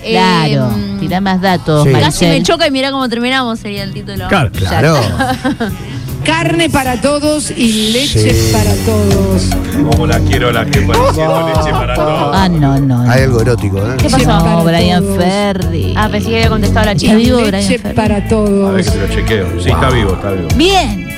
Claro, 0.05 0.71
Eh, 0.77 0.97
tira 1.01 1.21
más 1.21 1.41
datos, 1.41 1.85
Sí. 1.87 1.93
Casi 1.93 2.27
me 2.27 2.43
choca 2.43 2.67
y 2.67 2.71
mira 2.71 2.91
cómo 2.91 3.09
terminamos, 3.09 3.59
sería 3.61 3.85
el 3.85 3.93
título. 3.93 4.27
Claro. 4.29 4.51
Claro. 4.53 4.97
Carne 6.25 6.71
para 6.71 7.01
todos 7.01 7.51
y 7.51 7.91
leche 7.93 8.33
Sí. 8.33 8.53
para 8.53 8.73
todos. 8.85 9.43
Como 9.91 10.07
la 10.07 10.21
quiero 10.21 10.53
la 10.53 10.65
jefa 10.65 10.93
diciendo 11.09 11.47
leche 11.49 11.71
para 11.73 11.95
todos. 11.97 12.31
Ah, 12.33 12.49
no, 12.49 12.79
no. 12.79 13.03
no. 13.05 13.11
Hay 13.11 13.23
algo 13.23 13.41
erótico, 13.41 13.79
¿eh? 13.79 13.97
¿Qué 13.99 14.09
pasó? 14.09 14.27
No, 14.39 14.63
Brian 14.63 15.03
todos. 15.03 15.19
Ferry. 15.19 15.95
Ah, 15.97 16.09
pensé 16.09 16.29
que 16.31 16.37
había 16.37 16.49
contestado 16.49 16.87
la 16.87 16.95
chica. 16.95 17.13
¿Está 17.15 17.25
vivo 17.25 17.39
Brian 17.39 17.53
Leche 17.69 17.79
para 17.81 18.17
A 18.17 18.19
ver 18.21 18.29
todos. 18.29 18.91
que 18.91 18.99
lo 18.99 19.09
chequeo. 19.09 19.61
Sí, 19.63 19.71
está 19.71 19.91
vivo, 19.91 20.13
está 20.15 20.31
vivo. 20.31 20.49
Bien. 20.55 21.09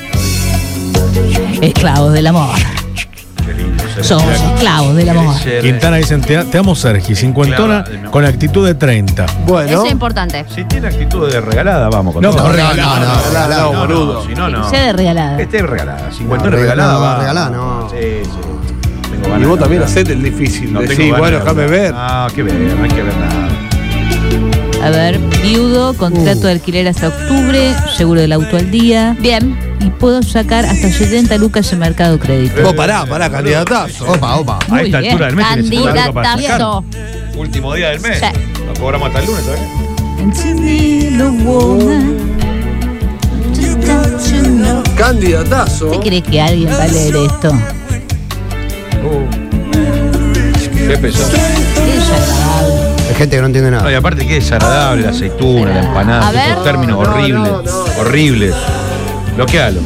Esclavos 1.61 2.13
del 2.15 2.27
amor. 2.27 2.57
Somos 4.03 4.33
esclavos 4.35 4.97
del 4.97 5.09
amor. 5.09 5.35
Quintana 5.63 5.97
dicen, 5.97 6.21
te, 6.21 6.43
te 6.45 6.59
amo 6.59 6.75
Sergi, 6.75 7.15
cincuentona 7.15 7.85
con 8.11 8.25
actitud 8.25 8.67
de 8.67 8.75
30. 8.75 9.27
Bueno. 9.47 9.71
Eso 9.71 9.87
es 9.87 9.93
importante. 9.93 10.45
Si 10.55 10.65
tiene 10.65 10.89
actitud 10.89 11.31
de 11.31 11.41
regalada, 11.41 11.89
vamos 11.89 12.15
con 12.15 12.23
No, 12.23 12.31
todo. 12.31 12.49
no, 12.49 12.53
no, 12.53 12.75
no, 12.75 12.97
no, 13.33 13.73
no, 13.73 13.79
boludo. 13.81 14.27
Si 14.27 14.35
no, 14.35 14.49
no. 14.49 14.69
Sea 14.71 14.87
de 14.87 14.93
regalada. 14.93 15.41
Este 15.41 15.59
es 15.59 15.63
regalada. 15.63 16.11
50 16.11 16.45
No, 16.51 16.57
regalada, 16.57 16.99
va. 16.99 17.19
regalada, 17.21 17.51
no. 17.51 17.89
Sí, 17.91 17.97
sí. 18.23 18.31
Tengo 19.11 19.29
ganas 19.29 19.43
Y 19.43 19.45
vos 19.47 19.59
también 19.59 19.83
hablar. 19.83 19.97
hacete 19.99 20.13
el 20.13 20.23
difícil. 20.23 20.73
No 20.73 20.81
Decí, 20.81 20.97
tengo 20.97 21.13
ganas 21.15 21.21
bueno, 21.21 21.37
de 21.39 21.45
déjame 21.45 21.63
hablar. 21.65 21.81
ver. 21.81 21.93
Ah, 21.97 22.27
qué 22.35 22.43
ver, 22.43 22.55
no 22.55 22.85
hay 22.85 22.91
que 22.91 23.03
ver 23.03 23.17
nada. 23.17 23.49
A 24.87 24.91
ver, 24.91 25.19
viudo, 25.43 25.95
contrato 25.95 26.41
Uh. 26.41 26.45
de 26.47 26.53
alquiler 26.53 26.89
hasta 26.89 27.09
octubre, 27.09 27.75
seguro 27.97 28.21
del 28.21 28.33
auto 28.33 28.57
al 28.57 28.71
día. 28.71 29.17
Bien. 29.19 29.57
Y 29.85 29.91
puedo 29.91 30.23
sacar 30.23 30.65
hasta 30.65 30.91
70 30.91 31.37
lucas 31.37 31.71
en 31.75 31.79
Mercado 31.81 32.19
Crédito. 32.19 32.63
Vos 32.63 32.73
pará, 32.73 33.05
pará, 33.05 33.29
candidatazo. 33.29 34.11
Opa, 34.11 34.37
opa. 34.37 34.59
a 34.71 34.81
esta 34.83 35.01
bien. 35.01 35.13
altura 35.13 35.27
del 35.27 35.37
mes 35.37 35.47
tienes 35.49 35.69
50 35.69 35.91
lucas 35.91 36.15
para 36.15 36.29
Candidatazo. 36.31 36.85
Último 37.37 37.75
día 37.75 37.89
del 37.91 38.01
mes. 38.01 38.19
Sí. 38.19 38.27
Lo 38.67 38.81
cobramos 38.81 39.09
hasta 39.09 39.21
el 39.21 39.27
lunes 39.27 39.45
todavía. 39.45 40.75
Candidatazo. 44.97 45.87
¿Usted 45.91 46.01
cree 46.01 46.23
que 46.23 46.41
alguien 46.41 46.71
va 46.71 46.85
a 46.85 46.89
leer 46.89 47.17
esto? 47.17 47.53
Qué 50.87 50.99
pesado. 50.99 51.31
Qué 51.75 51.83
desagradable. 51.93 52.95
Hay 53.09 53.15
gente 53.17 53.37
que 53.37 53.41
no 53.43 53.47
entiende 53.47 53.71
No, 53.71 53.79
y 53.79 53.83
nada. 53.83 53.99
aparte 53.99 54.27
qué 54.27 54.35
desagradable, 54.35 55.03
la 55.03 55.11
aceituna, 55.11 55.75
la 55.75 55.81
empanada, 55.85 56.47
esos 56.53 56.65
términos 56.65 57.07
horribles. 57.07 57.73
Horribles. 57.99 58.55
Bloquealo. 59.37 59.81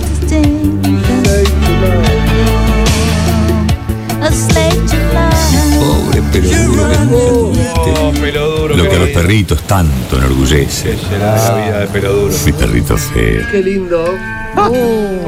Pobre 5.78 6.22
pero 6.32 6.48
duro 6.48 6.88
que 6.90 6.98
nunca 6.98 7.28
tuviste. 7.28 7.94
Oh, 7.98 8.12
pelo 8.12 8.58
duro. 8.58 8.76
Lo 8.76 8.88
que 8.88 8.96
a 8.96 8.98
los 8.98 9.08
perritos 9.08 9.62
tanto 9.62 10.18
enorgullece. 10.18 10.90
¿Qué 10.90 10.98
será 11.08 11.34
la 11.36 11.54
vida 11.64 11.78
de 11.80 11.86
pelo 11.86 12.12
duro? 12.12 12.34
Mi 12.44 12.52
perrito 12.52 12.98
feo. 12.98 13.46
Qué 13.50 13.62
lindo. 13.62 14.14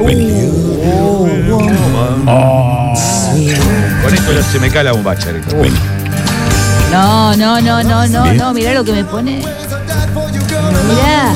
Vení. 0.05 0.49
Con 4.03 4.13
esto 4.13 4.33
ya 4.33 4.43
se 4.43 4.59
me 4.59 4.69
cae 4.69 4.83
la 4.83 4.91
bombacha. 4.91 5.29
ahorita. 5.29 5.55
Vení. 5.55 5.77
No, 6.91 7.35
no, 7.37 7.61
no, 7.61 7.81
no, 7.81 8.07
no, 8.07 8.33
no, 8.33 8.53
mirá 8.53 8.73
lo 8.73 8.83
que 8.83 8.91
me 8.91 9.03
pone. 9.03 9.41
Mirá. 10.89 11.33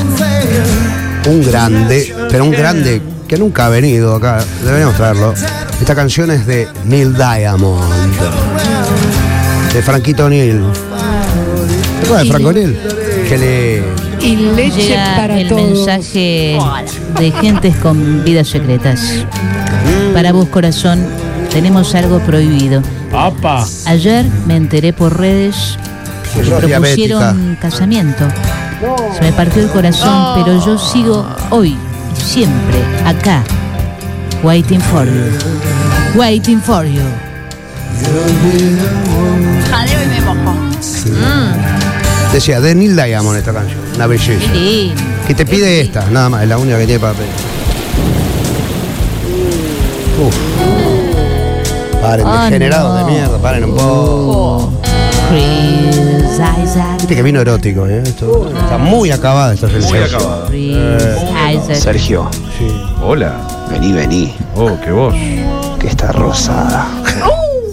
Un 1.28 1.44
grande, 1.44 2.16
pero 2.30 2.44
un 2.44 2.52
grande. 2.52 3.02
¿Qué 3.28 3.36
que 3.36 3.38
nunca 3.38 3.66
ha 3.66 3.70
venido 3.70 4.16
acá, 4.16 4.44
deberíamos 4.64 4.96
traerlo. 4.96 5.34
Esta 5.80 5.96
canción 5.96 6.30
es 6.30 6.46
de 6.46 6.68
Neil 6.86 7.16
Diamond. 7.16 7.84
De 9.74 9.82
Franquito 9.82 10.30
Neil. 10.30 10.62
¿Te 12.00 12.06
acuerdas 12.06 12.24
de 12.26 12.32
Franco 12.32 12.54
Neil? 12.54 12.78
Que 13.28 13.38
le. 13.38 13.84
Y 14.22 14.36
leche 14.36 14.90
Llega 14.90 15.16
para 15.16 15.40
el 15.40 15.50
todos. 15.50 15.62
mensaje 15.62 16.58
de 17.20 17.32
gentes 17.32 17.76
con 17.78 18.24
vidas 18.24 18.48
secretas. 18.48 19.26
Para 20.14 20.32
vos, 20.32 20.48
corazón, 20.50 21.04
tenemos 21.52 21.96
algo 21.96 22.20
prohibido. 22.20 22.82
¡Apa! 23.12 23.66
Ayer 23.86 24.26
me 24.48 24.56
enteré 24.56 24.94
por 24.94 25.20
redes 25.20 25.78
que 26.34 26.42
propusieron 26.42 27.58
casamiento. 27.60 28.26
Se 29.16 29.22
me 29.22 29.32
partió 29.34 29.62
el 29.64 29.70
corazón, 29.70 30.34
pero 30.44 30.64
yo 30.66 30.78
sigo 30.78 31.26
hoy 31.50 31.78
siempre 32.14 32.78
acá, 33.06 33.44
waiting 34.44 34.80
for 34.82 35.06
you. 35.06 36.20
Waiting 36.20 36.62
for 36.62 36.86
you. 36.86 37.02
Jadeo 39.72 40.04
y 40.04 40.08
me 40.08 40.22
mojo. 40.22 40.56
Decía, 42.34 42.60
de 42.60 42.76
Neil 42.76 42.96
Diamond 42.96 43.38
esta 43.38 43.54
canción. 43.54 43.80
Una 43.96 44.08
belleza. 44.08 44.52
Lindo. 44.54 45.02
Que 45.28 45.34
te 45.34 45.46
pide 45.46 45.82
esta, 45.82 46.06
nada 46.12 46.30
más, 46.30 46.44
es 46.44 46.50
la 46.50 46.58
única 46.58 46.78
que 46.78 46.86
tiene 46.86 47.00
para 47.00 47.14
pedir. 47.14 47.32
Uf. 50.22 50.36
Paren, 52.02 52.26
Oh, 52.28 52.44
degenerados 52.44 53.00
no. 53.00 53.06
de 53.06 53.12
mierda, 53.12 53.38
paren 53.40 53.64
un 53.66 53.72
poco. 53.76 54.72
Que 57.08 57.24
vino 57.24 57.40
erótico, 57.40 57.88
¿eh? 57.88 58.02
Esto, 58.04 58.50
está 58.50 58.78
muy 58.78 59.10
acabada 59.12 59.54
esta 59.54 59.68
Muy. 59.68 59.78
Chris 60.50 60.76
Isaac. 61.54 61.76
Sergio, 61.76 62.30
Hola. 63.02 63.36
vení, 63.70 63.94
vení, 63.94 64.36
Oh, 64.54 64.72
qué 64.84 64.92
voz. 64.92 65.14
que 65.80 65.88
está 65.88 66.12
rosada. 66.12 66.88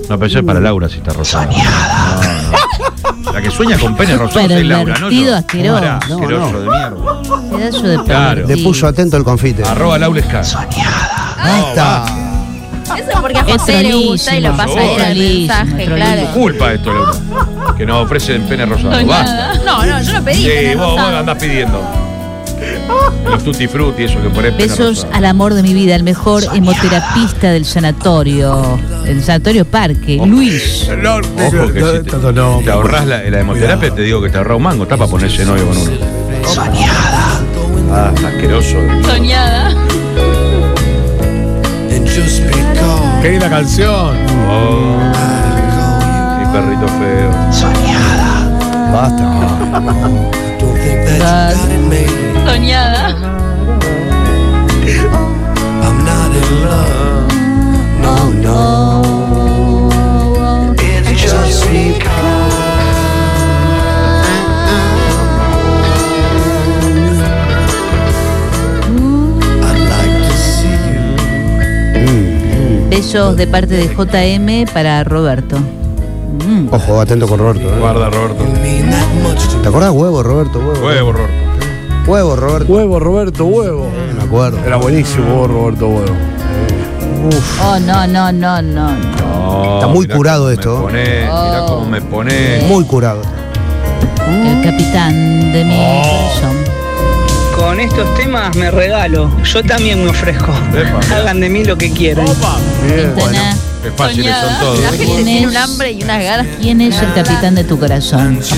No 0.09 0.19
pensé 0.19 0.43
para 0.43 0.61
Laura 0.61 0.89
si 0.91 0.99
está 0.99 1.13
rosada. 1.15 1.47
No, 1.47 3.23
no. 3.23 3.33
La 3.33 3.41
que 3.41 3.51
sueña 3.51 3.79
con 3.79 3.97
pene 3.97 4.17
rosado 4.17 4.47
es 4.55 4.67
Laura, 4.67 4.95
¿no? 4.95 5.09
Pervertido, 5.09 5.37
asqueroso. 5.37 5.81
Pará, 5.81 5.99
No, 6.09 6.15
asqueroso 6.17 6.53
no. 6.53 6.61
de 6.61 6.69
mierda. 6.69 7.57
Pedazo 7.57 7.83
de 7.87 8.05
Claro. 8.05 8.35
Le 8.35 8.41
pervertido. 8.43 8.69
puso 8.69 8.87
atento 8.89 9.17
el 9.17 9.25
confite. 9.25 9.63
Arroba 9.65 9.99
Laura 9.99 10.21
Escar. 10.21 10.45
Basta. 10.45 12.05
Eso 12.85 13.11
es 13.11 13.17
porque 13.21 13.39
a 13.39 13.41
Es 13.43 13.53
José 13.53 13.83
le 13.85 13.95
gusta 13.95 14.37
y 14.37 14.41
lo 14.41 14.51
pasa 14.57 14.65
trolísimo, 14.75 15.03
a 15.03 15.11
él 15.13 15.21
el 15.23 15.39
mensaje, 15.39 15.71
trolísimo. 15.87 15.97
claro. 15.97 16.31
Culpa 16.35 16.73
esto, 16.75 16.93
Laura. 16.93 17.13
Que 17.77 17.87
nos 17.87 18.05
ofrecen 18.05 18.43
pene 18.43 18.67
rosado. 18.67 19.05
Basta. 19.07 19.55
No, 19.65 19.85
no, 19.85 20.03
yo 20.03 20.13
no 20.13 20.23
pedí. 20.25 20.43
Sí, 20.43 20.49
pene 20.49 20.77
vos, 20.77 20.87
vos 20.87 20.97
rosado. 20.99 21.19
andás 21.19 21.39
pidiendo. 21.39 21.81
Los 23.29 23.43
tutti 23.43 23.67
frutti, 23.67 24.05
eso 24.05 24.23
que 24.23 24.29
ponés 24.29 24.53
pene 24.53 24.69
Besos 24.69 24.97
rosado. 24.99 25.15
al 25.15 25.25
amor 25.27 25.55
de 25.55 25.63
mi 25.63 25.75
vida, 25.75 25.97
el 25.97 26.03
mejor 26.05 26.45
hemoterapista 26.55 27.51
del 27.51 27.65
sanatorio, 27.65 28.79
el 29.07 29.23
sanatorio 29.23 29.65
Parque, 29.65 30.21
Luis. 30.25 30.89
Ojo 30.89 31.73
que 31.73 31.81
si 31.81 32.11
te, 32.11 32.65
te 32.65 32.71
ahorrás 32.71 33.07
la, 33.07 33.23
la 33.23 33.41
hemoterapia, 33.41 33.93
te 33.95 34.03
digo 34.03 34.23
que 34.23 34.29
te 34.31 34.39
ahorrás 34.39 34.57
un 34.59 34.63
mango, 34.63 34.83
está 34.85 34.97
para 34.97 35.11
ponerse 35.11 35.45
novio 35.45 35.67
con 35.67 35.77
uno. 35.77 35.91
Soñada. 36.47 37.41
Ah, 37.91 38.13
asqueroso. 38.27 38.77
Soñada. 39.05 39.75
¡Qué 43.23 43.31
linda 43.31 43.49
canción! 43.49 44.17
Oh, 44.49 45.12
perrito 46.63 46.89
feo. 46.99 47.31
Basta. 48.93 49.25
Soñada. 52.47 53.33
Besos 72.89 73.37
de 73.37 73.47
parte 73.47 73.75
de 73.75 73.89
JM 73.89 74.73
para 74.73 75.03
Roberto. 75.03 75.57
Mm. 76.47 76.69
Ojo, 76.73 77.01
atento 77.01 77.27
con 77.29 77.39
Roberto. 77.39 77.69
¿eh? 77.69 77.79
Guarda, 77.79 78.11
Roberto. 78.11 78.45
¿Te 79.63 79.69
acordás 79.69 79.91
huevo, 79.93 80.23
Roberto? 80.23 80.59
Huevo, 80.59 80.83
Huevo, 80.97 81.13
Roberto. 81.13 81.37
Huevo, 82.07 82.37
Roberto. 82.37 82.73
Huevo, 82.73 82.99
Roberto, 83.01 83.45
huevo. 83.47 83.91
Me 84.17 84.23
acuerdo. 84.25 84.59
Era 84.67 84.77
buenísimo, 84.77 85.25
huevo, 85.27 85.47
Roberto, 85.47 85.89
huevo. 85.89 86.15
Oh, 87.65 87.79
no, 87.79 88.07
no, 88.09 88.33
no, 88.33 88.61
no. 88.63 88.91
Está 89.75 89.87
muy 89.87 90.07
mirá 90.07 90.17
curado 90.17 90.51
esto. 90.51 90.77
Me 90.79 90.83
pone, 90.83 91.05
mirá 91.21 91.63
Oh. 91.63 91.67
cómo 91.69 91.87
me 91.87 92.01
pone. 92.03 92.65
Muy 92.69 92.85
curado. 92.85 93.23
El 94.27 94.63
capitán 94.65 95.53
de 95.53 95.65
mi 95.65 95.77
corazón. 95.77 96.57
Con 97.57 97.79
estos 97.79 98.13
temas 98.17 98.57
me 98.57 98.71
regalo. 98.73 99.31
Yo 99.45 99.63
también 99.63 100.03
me 100.03 100.11
ofrezco. 100.11 100.51
Epa. 100.75 101.17
Hagan 101.17 101.39
de 101.41 101.49
mí 101.49 101.65
lo 101.65 101.77
que 101.79 101.93
quieran. 101.93 102.27
Quintana, 102.27 103.55
Qué 103.83 103.91
fáciles 103.91 104.35
son 104.37 104.47
La 104.53 104.61
todos. 104.61 104.81
gente 104.81 104.97
¿Quién 105.05 105.17
tiene 105.17 105.41
es? 105.43 105.47
un 105.49 105.57
hambre 105.57 105.93
y 105.93 106.03
unas 106.05 106.23
ganas. 106.23 106.47
¿Quién 106.61 106.81
es 106.81 107.01
el 107.01 107.13
capitán 107.15 107.55
de 107.55 107.65
tu 107.65 107.79
corazón? 107.79 108.39
Sí, 108.43 108.55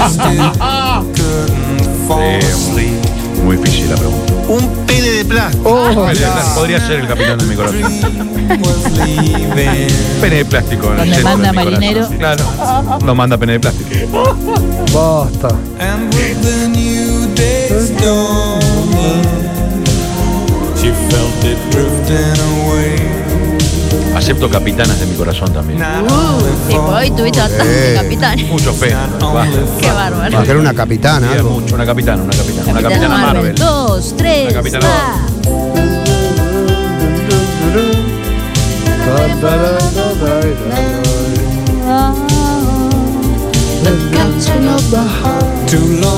muy 3.45 3.57
difícil 3.57 3.91
la 3.91 3.97
pregunta. 3.97 4.33
Un 4.49 4.69
pene 4.87 5.09
de 5.11 5.25
plástico. 5.25 5.91
Podría- 5.95 6.55
Podría 6.55 6.87
ser 6.87 7.01
el 7.01 7.07
capitán 7.09 7.39
de 7.39 7.45
mi 7.47 7.55
corazón. 7.57 7.81
Pene 10.21 10.37
de 10.37 10.45
plástico. 10.45 10.93
en 10.93 10.93
el 10.93 10.97
Cuando 10.97 11.15
centro 11.15 11.31
manda 11.31 11.47
de 11.47 11.53
mi 11.53 11.65
corazón. 11.65 11.81
marinero. 11.81 12.09
Claro. 12.19 12.99
No 13.05 13.15
manda 13.15 13.39
pene 13.39 13.53
de 13.55 13.61
plástico. 13.61 13.91
Basta. 14.93 15.49
Acepto 24.16 24.48
capitanas 24.48 24.98
de 25.00 25.07
mi 25.07 25.14
corazón 25.16 25.53
también. 25.53 25.81
Uh, 25.83 26.68
tipo, 26.68 26.83
hoy 26.87 27.11
tuviste 27.11 27.40
bastante 27.40 27.92
Eh. 27.92 27.94
capitán. 27.94 28.38
Muchos. 28.48 28.77
Qué 28.77 28.94
bárbaro. 29.90 30.37
Va 30.37 30.40
a 30.40 30.42
querer 30.42 30.57
una 30.57 30.72
capitana. 30.74 31.29
Sí, 31.33 31.38
algo. 31.38 31.50
mucho. 31.50 31.74
Una 31.74 31.85
capitana, 31.87 32.22
una 32.22 32.33
capitana. 32.37 32.70
Una 32.70 32.83
Capitana 32.83 33.09
Marvel. 33.09 33.35
Marvel. 33.35 33.55
Dos, 33.57 34.14
tres, 34.16 34.46
La 34.46 34.53
capitana 34.55 34.87
va. 34.88 36.24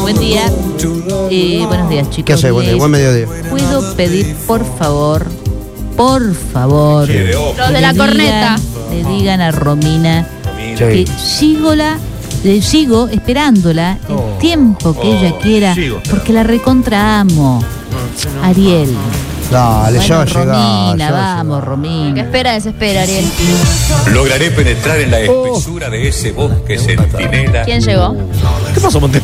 Buen 0.02 0.16
día. 0.18 0.46
Eh, 1.30 1.64
buenos 1.66 1.88
días, 1.90 2.08
chicos. 2.10 2.24
¿Qué 2.26 2.32
hace? 2.34 2.50
Buen, 2.50 2.66
Les 2.66 2.76
buen 2.76 2.90
mediodía. 2.90 3.26
¿Puedo 3.50 3.94
pedir, 3.96 4.36
por 4.46 4.64
favor, 4.78 5.26
por 5.96 6.34
favor. 6.34 7.08
Los 7.08 7.08
de 7.08 7.80
la 7.80 7.92
digan- 7.92 7.96
corneta. 7.96 8.56
le 8.90 9.04
digan 9.04 9.40
a 9.40 9.50
Romina 9.50 10.26
que 10.78 11.04
Sí. 11.06 11.12
sigo 11.16 11.74
la 11.74 11.98
le 12.44 12.62
sigo 12.62 13.08
esperándola 13.08 13.98
el 14.08 14.38
tiempo 14.38 14.92
que 14.94 15.08
Oh, 15.08 15.14
ella 15.16 15.38
quiera 15.38 15.74
sigo 15.74 15.96
esperando. 15.96 16.10
porque 16.10 16.32
la 16.32 16.42
recontra 16.44 17.20
amo 17.20 17.62
Ariel 18.42 18.94
Dale, 19.50 20.00
ya 20.00 20.16
va 20.16 20.22
a 20.22 20.24
Bueno, 20.24 20.40
llegar. 20.40 20.46
Romina 20.48 20.96
ya 20.96 21.12
va 21.12 21.32
a 21.32 21.36
vamos 21.36 21.60
Que 21.60 21.66
Romina 21.66 22.20
espera, 22.22 22.52
desespera, 22.54 23.02
Ariel. 23.02 23.24
Lograré 24.12 24.50
penetrar 24.50 25.00
en 25.00 25.10
la 25.10 25.20
espesura 25.20 25.88
de 25.88 26.08
ese 26.08 26.32
bosque 26.32 26.78
centinela. 26.78 27.62
¿Quién 27.64 27.80
llegó? 27.80 28.16
¿Qué 28.74 28.80
pasó, 28.80 29.00
Monte? 29.00 29.20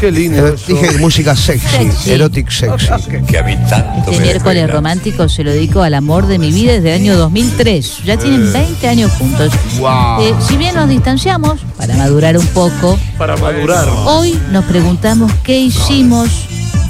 Qué 0.00 0.10
lindo. 0.10 0.46
Eh, 0.48 0.54
eso. 0.54 0.64
Dije 0.66 0.98
música 0.98 1.34
sexy, 1.36 1.66
Sexy. 1.68 2.10
erotic 2.12 2.50
sexy. 2.50 2.88
Que 3.28 3.38
habitando 3.38 4.10
este 4.10 4.20
miércoles 4.22 4.70
romántico 4.70 5.28
se 5.28 5.44
lo 5.44 5.50
dedico 5.52 5.82
al 5.82 5.94
amor 5.94 6.26
de 6.26 6.38
mi 6.38 6.50
vida 6.52 6.72
desde 6.72 6.94
el 6.94 7.00
año 7.02 7.16
2003 7.16 7.98
ya 8.04 8.16
tienen 8.16 8.52
20 8.52 8.88
años 8.88 9.12
juntos 9.12 9.52
Wow. 9.78 10.22
Eh, 10.22 10.34
si 10.46 10.56
bien 10.56 10.74
nos 10.74 10.88
distanciamos 10.88 11.60
para 11.76 11.96
madurar 11.96 12.36
un 12.36 12.46
poco 12.48 12.98
Para 13.18 13.36
madurar. 13.36 13.88
Hoy 14.06 14.38
nos 14.50 14.64
preguntamos 14.64 15.32
qué 15.44 15.58
hicimos 15.58 16.28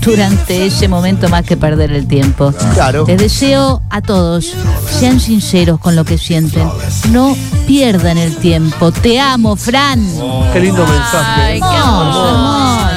durante 0.05 0.67
ese 0.67 0.88
momento 0.88 1.29
más 1.29 1.45
que 1.45 1.57
perder 1.57 1.93
el 1.93 2.07
tiempo. 2.07 2.53
Claro. 2.75 3.05
Les 3.07 3.19
deseo 3.19 3.83
a 3.91 4.01
todos, 4.01 4.53
sean 4.88 5.21
sinceros 5.21 5.79
con 5.81 5.97
lo 5.97 6.05
que 6.05 6.19
sienten. 6.19 6.69
No 7.11 7.37
pierdan 7.67 8.19
el 8.19 8.37
tiempo. 8.37 8.93
Te 8.93 9.21
amo, 9.21 9.57
Fran. 9.57 10.05
Qué 10.53 10.61
lindo 10.61 10.87
mensaje. 10.87 11.43
Ay, 11.43 11.61
qué 11.61 11.67
amor. 11.67 12.91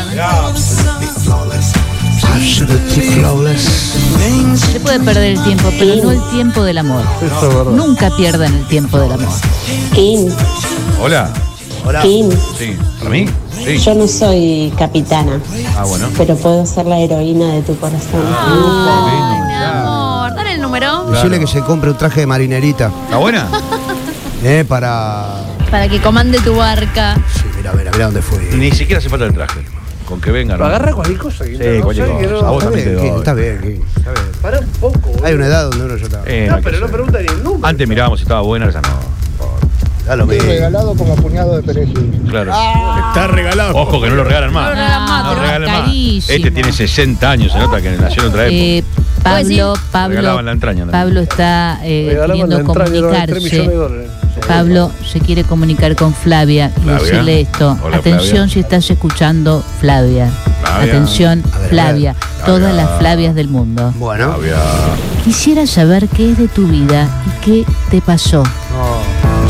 Se 4.56 4.80
puede 4.80 5.00
perder 5.00 5.38
el 5.38 5.44
tiempo, 5.44 5.72
pero 5.78 6.04
no 6.04 6.12
el 6.12 6.22
tiempo 6.32 6.64
del 6.64 6.78
amor. 6.78 7.04
Eso 7.22 7.50
es 7.50 7.56
verdad. 7.56 7.72
Nunca 7.72 8.10
pierdan 8.16 8.54
el 8.54 8.68
tiempo 8.68 8.98
del 9.00 9.12
amor. 9.12 9.34
Kim, 9.94 10.28
Hola. 11.86 12.02
Kim, 12.02 12.30
Sí. 12.58 12.78
¿Para 13.00 13.10
mí? 13.12 13.26
Sí. 13.64 13.78
yo 13.78 13.94
no 13.96 14.08
soy 14.08 14.74
capitana, 14.78 15.40
Ah, 15.78 15.84
bueno. 15.86 16.08
pero 16.18 16.36
puedo 16.36 16.66
ser 16.66 16.86
la 16.86 17.00
heroína 17.00 17.54
de 17.54 17.62
tu 17.62 17.78
corazón. 17.78 18.22
Ay, 18.26 19.48
mi 19.48 19.54
amor. 19.54 20.36
Dale 20.36 20.54
el 20.56 20.62
número. 20.62 21.06
Decirle 21.12 21.40
que 21.40 21.48
se 21.48 21.62
compre 21.62 21.92
un 21.92 21.98
traje 21.98 22.22
de 22.22 22.28
marinerita. 22.28 22.92
¿Está 23.06 23.18
buena? 23.18 23.48
Eh, 24.44 24.64
para. 24.68 25.26
Para 25.72 25.88
que 25.90 26.00
comande 26.00 26.38
tu 26.40 26.56
barca. 26.56 27.16
Sí, 27.34 27.46
mira, 27.58 27.74
mira, 27.74 27.90
mira 27.92 28.06
dónde 28.06 28.22
fue. 28.22 28.38
Ni 28.56 28.70
siquiera 28.72 29.00
hace 29.00 29.10
falta 29.10 29.26
el 29.26 29.34
traje. 29.34 29.62
Con 30.08 30.22
que 30.22 30.30
venga. 30.30 30.56
¿no? 30.56 30.66
Agarra 30.66 30.92
cualquier 30.94 31.18
cosa. 31.18 31.46
Sí, 31.46 31.58
cualquier 31.82 32.08
cosa. 32.08 32.46
A 32.48 32.52
vos 32.52 32.64
Está 32.64 32.66
también 32.66 32.86
te 32.86 33.02
bien, 33.02 33.10
doy. 33.12 33.20
Está 33.20 33.34
bien, 33.34 33.60
King, 33.62 33.82
está 33.98 34.12
bien. 34.12 34.26
Para 34.44 34.60
un 34.60 34.68
poco. 34.68 35.12
Hay 35.24 35.34
una 35.34 35.48
edad 35.48 35.64
donde 35.72 35.86
uno 35.86 35.98
ya 35.98 36.04
está. 36.04 36.22
Eh, 36.28 36.46
no 36.48 36.58
No, 36.58 36.62
pero 36.62 36.80
no 36.80 36.88
pregunta 36.90 37.20
ni 37.22 37.26
el 37.28 37.44
número. 37.44 37.66
Antes 37.66 37.88
mirábamos 37.88 38.20
si 38.20 38.24
estaba 38.24 38.42
buena, 38.42 38.70
ya 38.70 38.82
no. 38.82 38.90
Da 40.06 40.16
lo 40.16 40.26
mismo. 40.28 40.44
regalado 40.48 40.94
como 40.96 41.16
puñado 41.16 41.56
de 41.56 41.64
perejil. 41.64 42.22
Claro. 42.30 42.52
Está 43.08 43.28
regalado. 43.28 43.76
Ojo 43.76 44.02
que 44.02 44.10
no 44.10 44.16
lo 44.16 44.24
regalan 44.24 44.54
más. 44.54 44.66
No 44.66 44.70
lo 44.70 44.76
regalan 44.76 45.06
más, 45.08 45.24
No 45.24 45.30
pero 45.32 45.42
regalen 45.42 45.72
más. 45.72 45.82
carísimo. 45.82 46.36
Este 46.38 46.52
tiene 46.52 46.72
60 46.72 47.32
años, 47.32 47.52
se 47.52 47.58
nota 47.60 47.82
que 47.82 47.92
nació 47.92 48.24
en 48.24 48.30
otra 48.30 48.46
época. 48.48 48.56
Eh, 48.56 48.84
Pablo, 49.24 49.74
Pablo, 49.92 50.42
la 50.44 50.52
entraña 50.52 50.82
también. 50.86 50.92
Pablo 50.92 51.20
está 51.22 51.80
eh, 51.84 52.06
Regalaban 52.10 52.30
la 52.50 52.56
queriendo 52.58 52.74
entraña 52.74 53.22
de 53.26 53.28
3 53.34 53.44
millones 53.44 53.70
de 53.72 53.76
comunicarse. 53.76 54.48
Pablo 54.48 54.92
se 55.12 55.20
quiere 55.22 55.44
comunicar 55.44 55.96
con 55.96 56.14
Flavia 56.14 56.72
y 56.78 56.82
Flavia. 56.82 57.00
decirle 57.04 57.42
esto. 57.42 57.78
Hola, 57.84 57.98
Atención 57.98 58.30
Flavia. 58.32 58.54
si 58.54 58.60
estás 58.60 58.92
escuchando 58.92 59.64
Flavia. 59.80 60.30
Flavia. 60.62 60.94
Atención, 60.94 61.42
ver, 61.42 61.70
Flavia. 61.70 62.16
Todas 62.46 62.76
las 62.76 63.00
Flavias 63.00 63.34
del 63.34 63.48
mundo. 63.48 63.92
Bueno. 63.98 64.36
Quisiera 65.24 65.66
saber 65.66 66.08
qué 66.10 66.32
es 66.34 66.38
de 66.38 66.48
tu 66.48 66.68
vida 66.68 67.08
y 67.26 67.46
qué 67.46 67.66
te 67.90 68.02
pasó. 68.02 68.44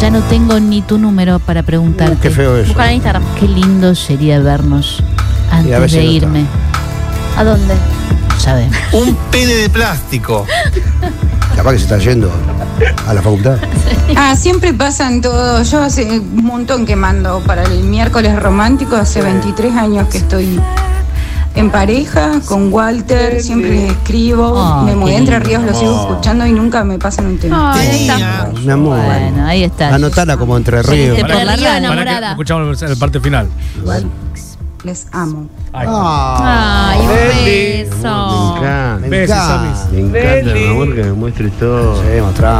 Ya 0.01 0.09
no 0.09 0.21
tengo 0.21 0.59
ni 0.59 0.81
tu 0.81 0.97
número 0.97 1.39
para 1.39 1.63
preguntarte. 1.63 2.17
Qué 2.21 2.29
feo 2.29 2.57
eso. 2.57 2.67
Buscar 2.67 2.87
en 2.87 2.95
Instagram. 2.95 3.23
Qué 3.39 3.47
lindo 3.47 3.95
sería 3.95 4.39
vernos 4.39 5.01
antes 5.51 5.91
de 5.93 6.03
irme. 6.03 6.45
¿A 7.37 7.43
dónde? 7.43 7.73
Sabemos. 8.37 8.75
Un 8.93 9.15
pene 9.31 9.53
de 9.53 9.69
plástico. 9.69 10.45
Capaz 11.55 11.71
que 11.71 11.77
se 11.77 11.83
está 11.85 11.97
yendo 11.97 12.29
a 13.07 13.13
la 13.13 13.21
facultad. 13.21 13.57
Ah, 14.17 14.35
siempre 14.35 14.71
pasan 14.71 15.19
todo. 15.19 15.63
Yo 15.63 15.81
hace 15.81 16.19
un 16.19 16.45
montón 16.45 16.85
que 16.85 16.95
mando 16.95 17.41
para 17.41 17.63
el 17.63 17.83
miércoles 17.83 18.39
romántico, 18.39 18.95
hace 18.95 19.21
23 19.21 19.75
años 19.75 20.07
que 20.09 20.19
estoy 20.19 20.61
en 21.55 21.69
pareja 21.71 22.41
con 22.45 22.71
Walter, 22.71 23.41
siempre 23.41 23.69
les 23.71 23.91
escribo, 23.91 24.53
Ah, 24.57 24.81
me 24.85 24.91
qué 24.91 24.97
mudé 24.97 25.15
entre 25.17 25.35
lindo. 25.39 25.49
ríos, 25.49 25.63
lo 25.63 25.73
sigo 25.79 25.99
escuchando 26.09 26.45
y 26.45 26.51
nunca 26.51 26.83
me 26.83 26.99
pasan 26.99 27.27
un 27.27 27.37
tema. 27.37 27.73
Ay, 27.73 27.87
ahí 27.87 28.09
está. 28.09 28.49
Mi 28.63 28.71
amor. 28.71 28.99
Bueno, 29.05 29.45
ahí 29.45 29.63
está. 29.63 29.95
Anotala 29.95 30.37
como 30.37 30.57
entre 30.57 30.81
ríos. 30.83 31.19
Por 31.19 31.29
la 31.29 31.35
Arriba, 31.53 31.55
rama. 31.73 31.77
enamorada. 31.77 32.31
Escuchamos 32.31 32.81
la 32.81 32.95
parte 32.95 33.19
final. 33.19 33.47
Les 34.83 35.07
amo. 35.13 35.47
Ah, 35.73 36.91
Ay, 36.91 36.99
un 37.01 37.07
Me 37.07 37.43
beso. 37.85 38.57
encanta. 38.57 38.97
me 39.01 39.09
Besos, 39.09 39.35
encanta. 39.35 39.87
Me 39.91 39.99
encanta, 39.99 40.53
mi 40.53 40.65
amor, 40.67 40.95
que 40.95 41.03
me 41.03 41.13
muestres 41.13 41.51
todo. 41.53 41.95
Sí, 42.03 42.21
mostrá. 42.21 42.57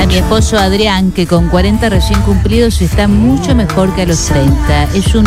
A 0.00 0.06
mi 0.06 0.16
esposo 0.16 0.56
Adrián, 0.58 1.10
que 1.12 1.26
con 1.26 1.48
40 1.50 1.90
recién 1.90 2.18
cumplidos 2.22 2.80
está 2.80 3.08
mucho 3.08 3.54
mejor 3.54 3.94
que 3.94 4.02
a 4.02 4.06
los 4.06 4.24
30. 4.24 4.84
Es 4.94 5.14
un 5.14 5.24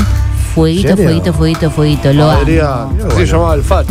fueguito, 0.53 0.95
fueguito, 0.97 1.33
fueguito, 1.33 1.71
fueguito. 1.71 2.13
Lo 2.13 2.29
amo. 2.29 2.41
Así 2.41 3.17
se 3.17 3.25
llamaba 3.25 3.55
el 3.55 3.63
Fach. 3.63 3.87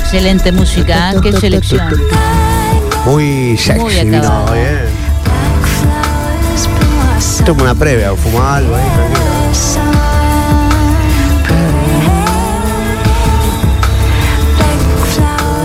Excelente 0.00 0.52
música, 0.52 1.12
¿eh? 1.12 1.16
qué 1.22 1.32
selección. 1.32 1.88
Muy 3.06 3.56
sexy, 3.56 3.80
Muy 3.80 3.98
acabado. 4.16 4.52
bien. 4.54 4.80
Esto 7.18 7.52
es 7.52 7.58
una 7.62 7.74
previa, 7.74 8.12
o 8.12 8.16
fumar 8.16 8.58
algo 8.58 8.74
ahí, 8.74 8.84
tranquilo. 8.94 9.79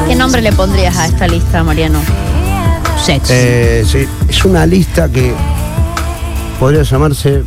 ¿Qué 0.07 0.15
nombre 0.15 0.41
le 0.41 0.51
pondrías 0.51 0.95
a 0.97 1.07
esta 1.07 1.27
lista, 1.27 1.63
Mariano? 1.63 1.99
Sexy. 3.03 3.33
Eh, 3.35 3.83
sí, 3.89 4.07
es 4.29 4.45
una 4.45 4.65
lista 4.65 5.09
que 5.09 5.33
podría 6.59 6.83
llamarse 6.83 7.43